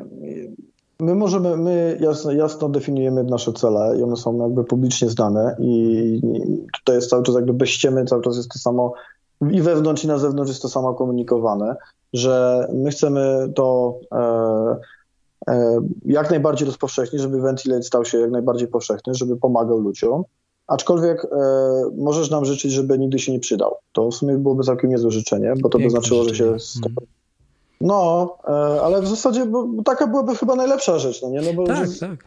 [1.01, 6.21] my możemy, my jasno, jasno definiujemy nasze cele i one są jakby publicznie znane i
[6.73, 8.93] tutaj jest cały czas jakby bez ściemy, cały czas jest to samo
[9.51, 11.77] i wewnątrz i na zewnątrz jest to samo komunikowane
[12.13, 14.77] że my chcemy to e,
[15.49, 20.25] e, jak najbardziej rozpowszechnić, żeby Ventilate stał się jak najbardziej powszechny, żeby pomagał ludziom.
[20.67, 21.29] Aczkolwiek e,
[21.97, 23.75] możesz nam życzyć, żeby nigdy się nie przydał.
[23.93, 26.45] To w sumie byłoby całkiem niezłe życzenie, bo to by znaczyło, że się.
[26.45, 27.18] Hmm.
[27.81, 29.47] No, e, ale w zasadzie
[29.85, 31.41] taka byłaby chyba najlepsza rzecz, no nie?
[31.41, 32.01] No bo, tak, że...
[32.01, 32.25] tak.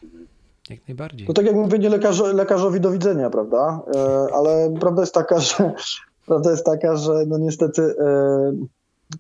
[0.69, 1.27] Jak najbardziej.
[1.27, 3.81] To tak jak mówienie lekarz, lekarzowi do widzenia, prawda?
[3.95, 5.73] E, ale prawda jest taka, że
[6.27, 8.53] prawda jest taka, że no niestety e,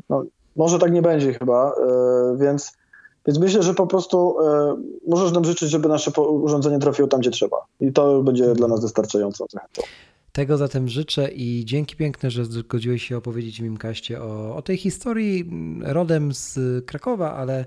[0.09, 0.23] no,
[0.55, 1.75] może tak nie będzie chyba,
[2.35, 2.71] więc,
[3.27, 4.35] więc myślę, że po prostu
[5.07, 7.57] możesz nam życzyć, żeby nasze urządzenie trafiło tam, gdzie trzeba.
[7.79, 9.45] I to będzie dla nas wystarczająco.
[10.31, 14.77] Tego zatem życzę i dzięki piękne, że zgodziłeś się opowiedzieć w Mimkaście o, o tej
[14.77, 15.49] historii
[15.81, 17.65] rodem z Krakowa, ale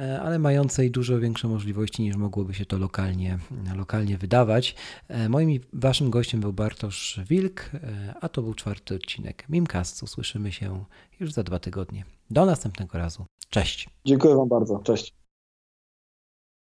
[0.00, 3.38] E, ale mającej dużo większe możliwości niż mogłoby się to lokalnie,
[3.76, 4.74] lokalnie wydawać.
[5.08, 10.06] E, moim waszym gościem był Bartosz Wilk, e, a to był czwarty odcinek Mimcastu.
[10.06, 10.84] Słyszymy się
[11.20, 12.04] już za dwa tygodnie.
[12.30, 13.24] Do następnego razu.
[13.50, 13.88] Cześć.
[14.04, 14.78] Dziękuję wam bardzo.
[14.78, 15.19] Cześć.